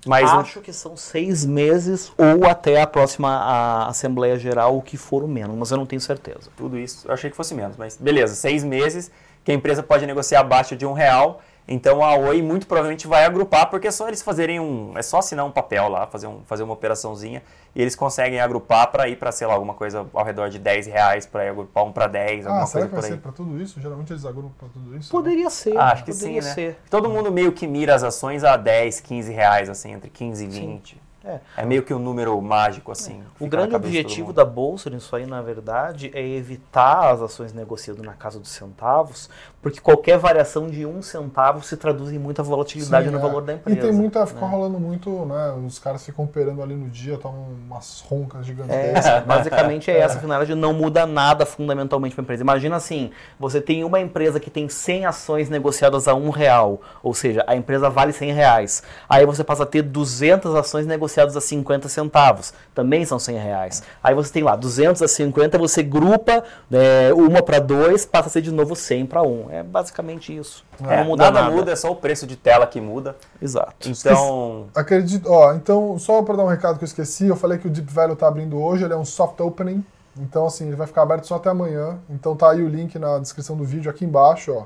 [0.05, 0.61] mas Acho um...
[0.61, 5.27] que são seis meses ou até a próxima a Assembleia Geral, o que for o
[5.27, 6.49] menos, mas eu não tenho certeza.
[6.57, 9.11] Tudo isso, eu achei que fosse menos, mas beleza, seis meses
[9.43, 13.25] que a empresa pode negociar abaixo de um real então a Oi muito provavelmente vai
[13.25, 14.97] agrupar, porque é só eles fazerem um.
[14.97, 17.41] É só assinar um papel lá, fazer, um, fazer uma operaçãozinha,
[17.75, 20.87] e eles conseguem agrupar para ir para, sei lá, alguma coisa ao redor de 10
[20.87, 23.11] reais, para agrupar um para 10, ah, alguma será coisa que vai por aí.
[23.11, 23.79] ser para tudo isso?
[23.79, 25.11] Geralmente eles agrupam para tudo isso?
[25.11, 25.49] Poderia né?
[25.49, 25.77] ser.
[25.77, 26.41] Ah, acho que sim, né?
[26.41, 26.77] Ser.
[26.89, 30.47] Todo mundo meio que mira as ações a 10, 15 reais, assim, entre 15 e
[30.47, 30.89] 20.
[30.89, 31.00] Sim.
[31.23, 31.39] É.
[31.57, 33.21] é meio que um número mágico, assim.
[33.21, 33.43] É.
[33.43, 38.13] O grande objetivo da Bolsa nisso aí, na verdade, é evitar as ações negociadas na
[38.13, 39.29] casa dos centavos,
[39.61, 43.21] porque qualquer variação de um centavo se traduz em muita volatilidade Sim, no é.
[43.21, 43.79] valor da empresa.
[43.79, 44.47] E tem muita, fica né?
[44.47, 45.53] rolando muito, né?
[45.65, 49.05] Os caras ficam operando ali no dia, tomam umas roncas gigantescas.
[49.05, 52.41] É, basicamente é essa finalidade, não muda nada fundamentalmente para a empresa.
[52.41, 57.13] Imagina assim, você tem uma empresa que tem 100 ações negociadas a um real, ou
[57.13, 58.81] seja, a empresa vale 100 reais.
[59.07, 63.83] Aí você passa a ter 200 ações negociadas a 50 centavos, também são 100 reais.
[64.03, 68.31] Aí você tem lá 200 a 50, você grupa é, uma para dois, passa a
[68.31, 69.47] ser de novo 100 para um.
[69.49, 70.63] É basicamente isso.
[70.87, 73.15] É, não muda nada, nada, muda, é só o preço de tela que muda.
[73.41, 73.89] Exato.
[73.89, 74.67] Então.
[74.75, 75.29] Acredito.
[75.29, 77.91] Ó, então, só para dar um recado que eu esqueci, eu falei que o Deep
[77.91, 79.83] Value está abrindo hoje, ele é um soft opening.
[80.17, 81.97] Então, assim, ele vai ficar aberto só até amanhã.
[82.09, 84.65] Então tá aí o link na descrição do vídeo aqui embaixo, ó.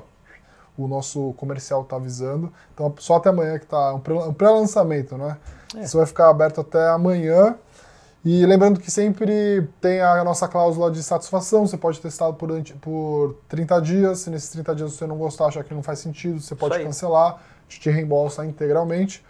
[0.76, 2.52] O nosso comercial tá avisando.
[2.74, 4.00] Então, só até amanhã que tá um
[4.34, 5.38] pré-lançamento, né?
[5.74, 5.82] É.
[5.82, 7.56] Isso vai ficar aberto até amanhã.
[8.24, 12.50] E lembrando que sempre tem a nossa cláusula de satisfação, você pode testar por,
[12.80, 16.40] por 30 dias, se nesses 30 dias você não gostar, achar que não faz sentido,
[16.40, 19.24] você pode cancelar, a gente te reembolsa integralmente.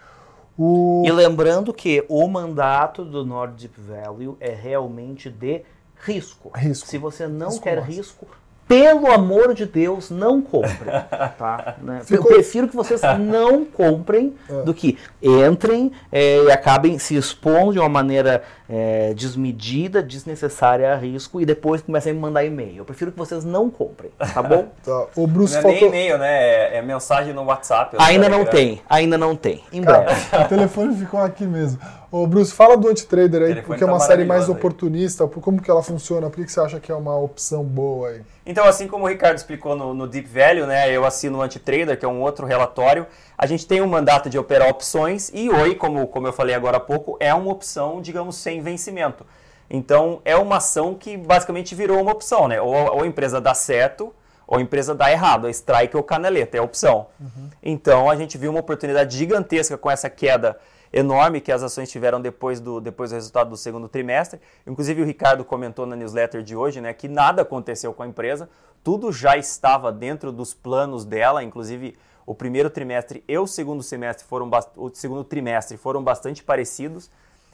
[0.57, 1.03] O...
[1.05, 5.63] E lembrando que o mandato do Nordic Value é realmente de
[6.03, 6.51] risco.
[6.55, 6.87] risco.
[6.87, 8.27] Se você não risco quer risco,
[8.67, 10.77] pelo amor de Deus, não comprem.
[11.37, 11.75] Tá?
[11.81, 12.01] Né?
[12.09, 14.61] Eu prefiro que vocês não comprem é.
[14.63, 20.95] do que entrem é, e acabem se expondo de uma maneira é, desmedida, desnecessária a
[20.95, 22.77] risco e depois comecem a me mandar e-mail.
[22.77, 24.67] Eu prefiro que vocês não comprem, tá bom?
[24.83, 25.07] tá.
[25.15, 25.91] O Bruce não é faltou...
[25.91, 26.43] nem e-mail, né?
[26.43, 27.95] É, é mensagem no WhatsApp.
[27.99, 29.63] Ainda não tem, ainda não tem.
[29.71, 30.11] Em breve.
[30.43, 31.79] o telefone ficou aqui mesmo.
[32.09, 35.25] Ô Bruce, fala do Antitrader aí, porque é uma tá série mais oportunista.
[35.25, 35.29] Aí.
[35.29, 36.29] Como que ela funciona?
[36.29, 38.21] Por que você acha que é uma opção boa aí?
[38.45, 40.89] Então, assim como o Ricardo explicou no, no Deep Value, né?
[40.89, 43.05] Eu assino o Antitrader, que é um outro relatório.
[43.37, 46.77] A gente tem um mandato de operar opções e Oi, como, como eu falei agora
[46.77, 49.23] há pouco, é uma opção, digamos, sem vencimento.
[49.69, 52.59] Então, é uma ação que basicamente virou uma opção, né?
[52.59, 54.13] Ou, ou a empresa dá certo,
[54.47, 57.07] ou a empresa dá errado, a strike ou caneleta, é a opção.
[57.19, 57.49] Uhum.
[57.61, 60.57] Então, a gente viu uma oportunidade gigantesca com essa queda
[60.91, 64.39] enorme que as ações tiveram depois do, depois do resultado do segundo trimestre.
[64.65, 68.49] Inclusive, o Ricardo comentou na newsletter de hoje né, que nada aconteceu com a empresa,
[68.83, 74.25] tudo já estava dentro dos planos dela, inclusive o primeiro trimestre e o segundo semestre
[74.25, 77.09] foram o segundo trimestre foram bastante parecidos.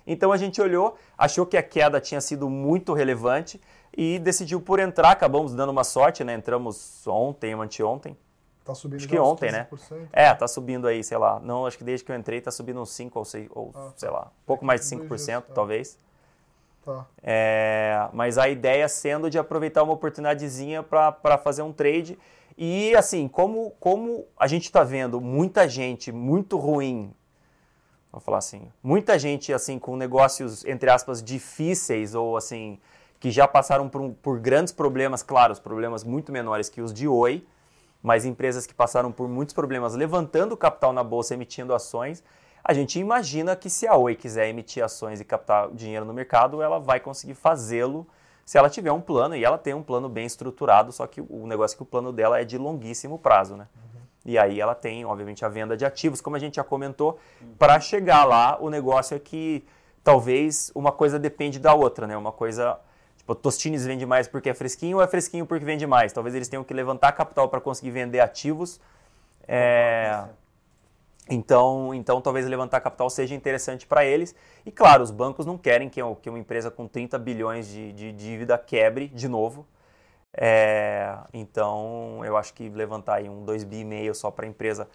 [0.06, 3.62] Então a gente olhou, achou que a queda tinha sido muito relevante
[3.96, 5.12] e decidiu por entrar.
[5.12, 6.34] Acabamos dando uma sorte, né?
[6.34, 8.18] Entramos ontem, anteontem.
[8.66, 9.52] Tá subindo acho que ontem, 15%.
[9.52, 9.68] né?
[10.12, 11.40] É, tá subindo aí, sei lá.
[11.40, 13.92] Não, acho que desde que eu entrei tá subindo uns 5 ou 6, ou ah,
[13.98, 15.42] sei lá, pouco mais de 5%, dias, tá.
[15.54, 16.00] talvez.
[16.86, 17.06] Tá.
[17.22, 22.18] É, mas a ideia sendo de aproveitar uma oportunidadezinha para fazer um trade.
[22.58, 27.14] E assim, como, como a gente está vendo muita gente muito ruim,
[28.12, 32.80] vou falar assim, muita gente assim com negócios, entre aspas, difíceis ou assim,
[33.20, 37.08] que já passaram por, por grandes problemas, claro, os problemas muito menores que os de
[37.08, 37.44] Oi,
[38.04, 42.22] mas empresas que passaram por muitos problemas levantando capital na bolsa, emitindo ações,
[42.64, 46.62] a gente imagina que se a Oi quiser emitir ações e captar dinheiro no mercado,
[46.62, 48.08] ela vai conseguir fazê-lo
[48.46, 51.48] se ela tiver um plano, e ela tem um plano bem estruturado, só que o
[51.48, 53.68] negócio é que o plano dela é de longuíssimo prazo, né?
[53.76, 54.02] Uhum.
[54.26, 57.54] E aí ela tem, obviamente, a venda de ativos, como a gente já comentou, uhum.
[57.58, 59.66] para chegar lá, o negócio é que
[60.04, 62.18] talvez uma coisa depende da outra, né?
[62.18, 62.78] Uma coisa,
[63.16, 66.12] tipo, Tostines vende mais porque é fresquinho ou é fresquinho porque vende mais?
[66.12, 68.80] Talvez eles tenham que levantar capital para conseguir vender ativos.
[69.48, 70.26] É,
[71.30, 74.36] então, então, talvez levantar capital seja interessante para eles.
[74.66, 78.12] E claro, os bancos não querem que, que uma empresa com 30 bilhões de, de
[78.12, 79.66] dívida quebre de novo.
[80.36, 84.50] É, então, eu acho que levantar aí um 2,5 bi e meio só para a
[84.50, 84.88] empresa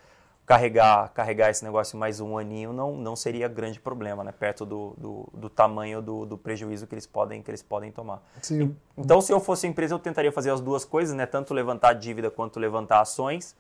[0.45, 4.33] carregar, carregar esse negócio mais um aninho não, não seria grande problema, né?
[4.33, 8.23] Perto do, do, do tamanho do, do, prejuízo que eles podem, que eles podem tomar.
[8.43, 8.75] Sim.
[8.97, 11.27] Então, se eu fosse empresa, eu tentaria fazer as duas coisas, né?
[11.27, 13.55] Tanto levantar dívida quanto levantar ações.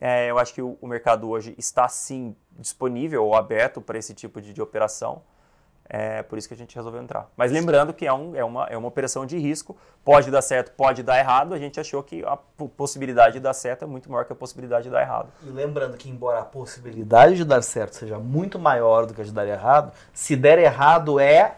[0.00, 4.14] É, eu acho que o, o, mercado hoje está sim disponível ou aberto para esse
[4.14, 5.22] tipo de, de operação.
[5.88, 7.28] É por isso que a gente resolveu entrar.
[7.36, 10.72] Mas lembrando que é, um, é, uma, é uma operação de risco, pode dar certo,
[10.72, 11.54] pode dar errado.
[11.54, 12.36] A gente achou que a
[12.76, 15.30] possibilidade de dar certo é muito maior que a possibilidade de dar errado.
[15.42, 19.24] E lembrando que, embora a possibilidade de dar certo seja muito maior do que a
[19.24, 21.56] de dar errado, se der errado é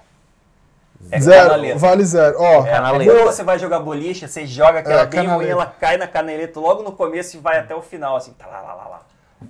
[1.11, 1.79] é zero, canaleta.
[1.79, 2.37] vale zero.
[2.39, 5.97] Ó, é, quando você vai jogar boliche, você joga aquela é, bem ruim, ela cai
[5.97, 8.89] na caneleta logo no começo e vai até o final, assim, tá lá, lá, lá,
[8.89, 9.01] lá.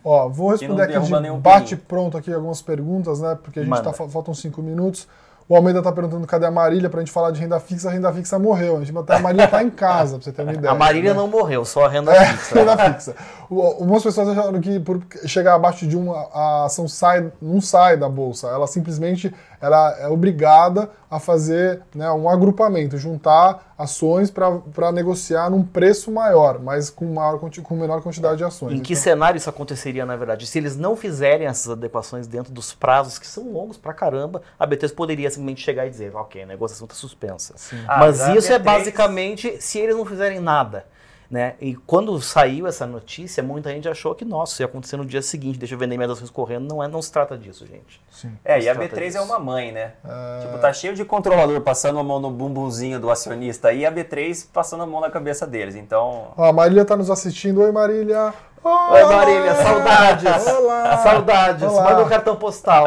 [0.02, 3.38] Ó, vou responder aqui de bate pronto aqui algumas perguntas, né?
[3.40, 3.92] Porque a gente Manda.
[3.92, 5.06] tá faltam cinco minutos.
[5.46, 7.90] O Almeida tá perguntando cadê a Marília pra gente falar de renda fixa.
[7.90, 8.78] A renda fixa morreu.
[8.78, 10.72] A, gente, a Marília tá em casa, pra você ter uma ideia.
[10.72, 11.20] A Marília né?
[11.20, 12.54] não morreu, só a renda é, fixa.
[12.58, 13.14] renda fixa.
[13.50, 18.08] Algumas pessoas acharam que por chegar abaixo de uma a ação sai, não sai da
[18.08, 18.48] bolsa.
[18.48, 25.62] Ela simplesmente ela é obrigada a fazer né, um agrupamento, juntar ações para negociar num
[25.62, 28.74] preço maior, mas com, maior, com menor quantidade de ações.
[28.74, 30.46] Em que então, cenário isso aconteceria, na verdade?
[30.46, 34.66] Se eles não fizerem essas adequações dentro dos prazos, que são longos pra caramba, a
[34.66, 37.54] B3 poderia simplesmente chegar e dizer, ok, a negociação está suspensa.
[37.86, 40.84] Ah, mas isso é basicamente se eles não fizerem nada.
[41.30, 41.54] Né?
[41.60, 45.58] E quando saiu essa notícia, muita gente achou que, nossa, ia acontecer no dia seguinte,
[45.58, 46.68] deixa eu vender minhas ações correndo.
[46.68, 48.00] Não, é, não se trata disso, gente.
[48.10, 48.32] Sim.
[48.44, 49.18] É, e a B3 disso.
[49.18, 49.94] é uma mãe, né?
[50.04, 50.40] É...
[50.46, 54.46] Tipo, tá cheio de controlador passando a mão no bumbumzinho do acionista e a B3
[54.52, 55.74] passando a mão na cabeça deles.
[55.74, 56.32] Então.
[56.36, 57.60] Ó, a Marília tá nos assistindo.
[57.62, 58.32] Oi, Marília.
[58.66, 60.46] Oi, Marília, saudades.
[60.46, 60.96] Olá.
[60.96, 61.62] Saudades.
[61.64, 61.84] Olá.
[61.84, 62.86] Manda um cartão postal.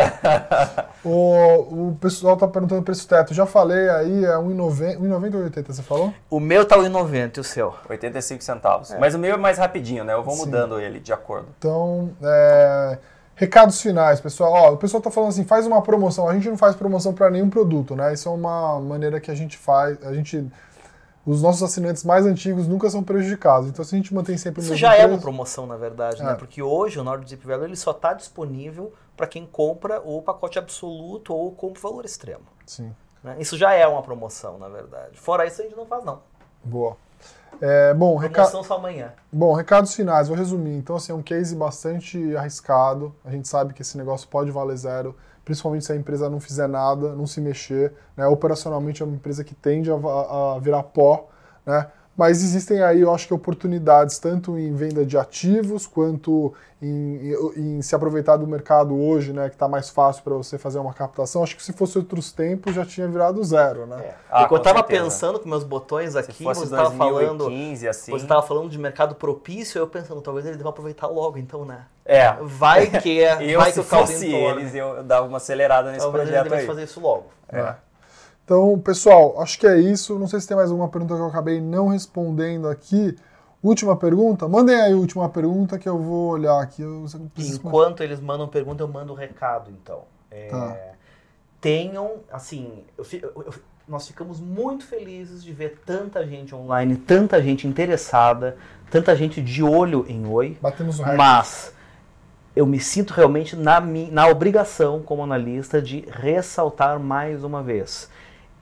[1.06, 3.32] o, o pessoal tá perguntando o preço teto.
[3.32, 6.12] Já falei aí, é 1,90 ou 80, você falou?
[6.32, 7.76] O meu tá 1,90 e o seu?
[7.88, 8.92] 85 centavos.
[8.92, 8.98] É.
[8.98, 10.16] Mas o meu é mais rapidinho, né?
[10.16, 10.46] Eu vou Sim.
[10.46, 11.46] mudando ele de acordo.
[11.60, 12.98] Então, é...
[13.36, 14.52] Recados finais, pessoal.
[14.52, 16.28] Ó, o pessoal tá falando assim, faz uma promoção.
[16.28, 18.12] A gente não faz promoção para nenhum produto, né?
[18.12, 19.96] Isso é uma maneira que a gente faz.
[20.04, 20.44] A gente
[21.28, 23.68] os nossos assinantes mais antigos nunca são prejudicados.
[23.68, 26.24] Então, se a gente mantém sempre o Isso já preço, é uma promoção, na verdade,
[26.24, 26.30] né?
[26.30, 26.32] é.
[26.32, 26.36] né?
[26.38, 31.34] Porque hoje o NordZip Value ele só está disponível para quem compra o pacote absoluto
[31.34, 32.46] ou compra o valor extremo.
[32.66, 32.96] Sim.
[33.22, 33.36] Né?
[33.40, 35.20] Isso já é uma promoção, na verdade.
[35.20, 36.22] Fora isso, a gente não faz, não.
[36.64, 36.96] Boa.
[37.60, 38.68] É, bom, Promoção reca...
[38.68, 39.12] só amanhã.
[39.30, 40.78] Bom, recados finais, vou resumir.
[40.78, 43.14] Então, assim, é um case bastante arriscado.
[43.26, 45.14] A gente sabe que esse negócio pode valer zero
[45.48, 47.94] principalmente se a empresa não fizer nada, não se mexer.
[48.18, 48.28] Né?
[48.28, 51.30] Operacionalmente é uma empresa que tende a, a virar pó,
[51.66, 51.88] né?
[52.18, 56.52] Mas existem aí, eu acho que oportunidades tanto em venda de ativos quanto
[56.82, 60.58] em, em, em se aproveitar do mercado hoje, né, que está mais fácil para você
[60.58, 61.44] fazer uma captação.
[61.44, 63.98] Acho que se fosse outros tempos já tinha virado zero, né?
[64.00, 64.14] É.
[64.32, 67.48] Ah, eu estava pensando com meus botões aqui, você estava falando,
[67.88, 68.12] assim.
[68.12, 71.86] você estava falando de mercado propício, eu pensando talvez eles devam aproveitar logo, então, né?
[72.04, 72.36] É.
[72.42, 76.04] Vai que é, eu, vai se que fosse eles, eu, eu, dava uma acelerada nesse
[76.04, 76.66] talvez projeto eles aí.
[76.66, 77.26] fazer isso logo.
[77.50, 77.60] É.
[77.60, 77.76] é.
[78.48, 80.18] Então, pessoal, acho que é isso.
[80.18, 83.14] Não sei se tem mais alguma pergunta que eu acabei não respondendo aqui.
[83.62, 84.48] Última pergunta?
[84.48, 86.82] Mandem aí a última pergunta que eu vou olhar aqui.
[87.38, 90.04] Enquanto eles mandam pergunta, eu mando o um recado, então.
[90.32, 90.78] É, tá.
[91.60, 93.54] Tenham, assim, eu, eu,
[93.86, 98.56] nós ficamos muito felizes de ver tanta gente online, tanta gente interessada,
[98.90, 100.58] tanta gente de olho em Oi.
[100.62, 101.18] Batemos o recorde.
[101.18, 101.74] Mas
[102.56, 108.10] eu me sinto realmente na, na obrigação, como analista, de ressaltar mais uma vez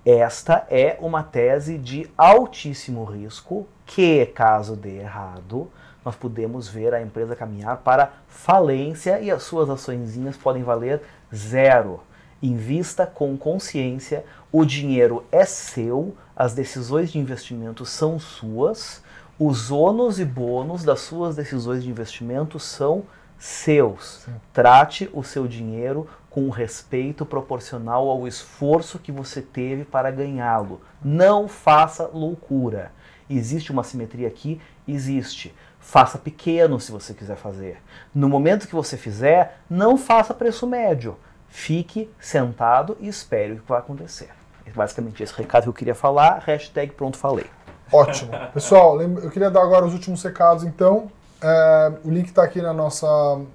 [0.06, 5.72] esta é uma tese de altíssimo risco que, caso dê errado,
[6.06, 11.02] nós podemos ver a empresa caminhar para falência e as suas açõezinhas podem valer
[11.34, 12.02] zero.
[12.40, 19.02] Invista com consciência, o dinheiro é seu, as decisões de investimento são suas,
[19.40, 23.04] os ônus e bônus das suas decisões de investimento são
[23.40, 24.22] seus.
[24.26, 24.36] Sim.
[24.54, 30.82] Trate o seu dinheiro com respeito proporcional ao esforço que você teve para ganhá-lo.
[31.02, 32.92] Não faça loucura.
[33.30, 34.60] Existe uma simetria aqui?
[34.86, 35.56] Existe.
[35.80, 37.82] Faça pequeno se você quiser fazer.
[38.14, 41.18] No momento que você fizer, não faça preço médio.
[41.48, 44.28] Fique sentado e espere o que vai acontecer.
[44.66, 46.40] É basicamente esse recado que eu queria falar.
[46.46, 47.46] Hashtag pronto falei.
[47.90, 48.32] Ótimo.
[48.54, 51.10] Pessoal, eu queria dar agora os últimos recados, então.
[51.42, 53.08] É, o link está aqui na nossa,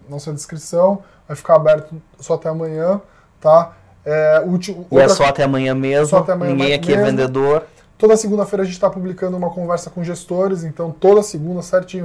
[0.09, 1.03] nossa descrição.
[1.31, 3.01] Vai ficar aberto só até amanhã,
[3.41, 3.77] tá?
[4.05, 6.19] É, último, e é só até amanhã mesmo.
[6.19, 7.07] Até amanhã Ninguém aqui é mesmo.
[7.07, 7.63] é vendedor.
[7.97, 12.05] Toda segunda-feira a gente está publicando uma conversa com gestores, então toda segunda, certinho,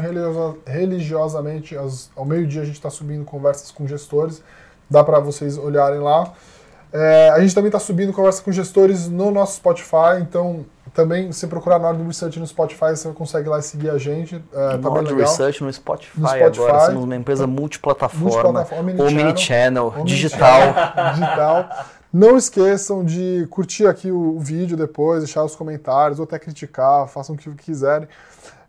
[0.63, 1.75] religiosamente,
[2.15, 4.43] ao meio-dia a gente está subindo conversas com gestores.
[4.87, 6.31] Dá para vocês olharem lá.
[6.93, 11.45] É, a gente também está subindo conversa com gestores no nosso Spotify, então também se
[11.45, 14.41] procurar Nord Research no Spotify, você consegue lá seguir a gente.
[14.53, 19.93] É, tá Nord Research no Spotify, no Spotify agora, somos uma empresa multiplataforma, multiplataforma omnichannel,
[19.95, 20.61] omni digital.
[21.13, 21.69] digital.
[22.13, 27.09] Não esqueçam de curtir aqui o, o vídeo depois, deixar os comentários, ou até criticar,
[27.09, 28.07] façam o que quiserem.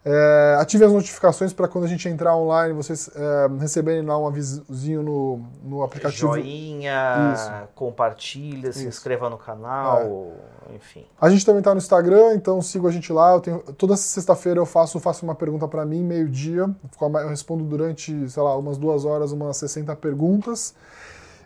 [0.05, 4.27] É, ative as notificações para quando a gente entrar online, vocês é, receberem lá um
[4.27, 6.29] avisozinho no, no aplicativo.
[6.29, 7.51] Joinha, Isso.
[7.75, 8.81] compartilha, Isso.
[8.81, 10.56] se inscreva no canal, é.
[10.75, 11.05] Enfim.
[11.21, 13.33] A gente também está no Instagram, então siga a gente lá.
[13.33, 16.69] Eu tenho, toda sexta-feira eu faço, faço uma pergunta para mim, meio-dia.
[17.01, 20.75] Eu respondo durante, sei lá, umas duas horas, umas 60 perguntas.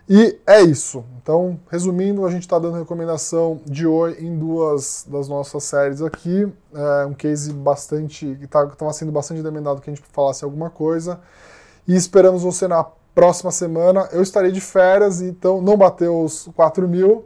[0.09, 1.05] E é isso.
[1.21, 6.51] Então, resumindo, a gente está dando recomendação de Oi em duas das nossas séries aqui.
[6.73, 8.35] É um case bastante.
[8.35, 11.19] que estava tá, sendo bastante demandado que a gente falasse alguma coisa.
[11.87, 14.09] E esperamos você na próxima semana.
[14.11, 17.25] Eu estarei de férias, então não bateu os 4 mil.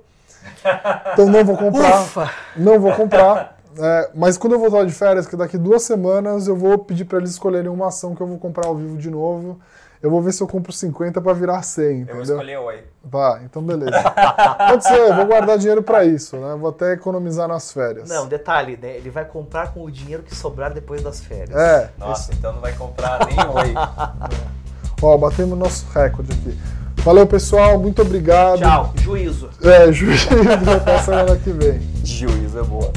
[1.13, 2.01] Então não vou comprar.
[2.01, 2.31] Ufa.
[2.55, 3.57] Não vou comprar.
[3.77, 7.17] É, mas quando eu voltar de férias, que daqui duas semanas, eu vou pedir para
[7.17, 9.59] eles escolherem uma ação que eu vou comprar ao vivo de novo.
[10.01, 12.07] Eu vou ver se eu compro 50 para virar 100, entendeu?
[12.07, 12.83] Eu vou escolher Oi.
[13.09, 13.91] Tá, então beleza.
[14.69, 16.55] Pode ser, vou guardar dinheiro para isso, né?
[16.59, 18.07] Vou até economizar nas férias.
[18.07, 18.97] Não, detalhe, né?
[18.97, 21.57] Ele vai comprar com o dinheiro que sobrar depois das férias.
[21.57, 21.89] É.
[21.97, 23.73] Nossa, então não vai comprar nem Oi.
[23.73, 24.55] É.
[25.01, 26.57] Ó, batemos nosso recorde aqui.
[27.05, 27.77] Valeu, pessoal.
[27.79, 28.57] Muito obrigado.
[28.57, 28.91] Tchau.
[28.99, 29.47] Juízo.
[29.61, 30.27] É, juízo.
[30.75, 31.79] Até semana que vem.
[32.03, 32.91] Juízo é boa.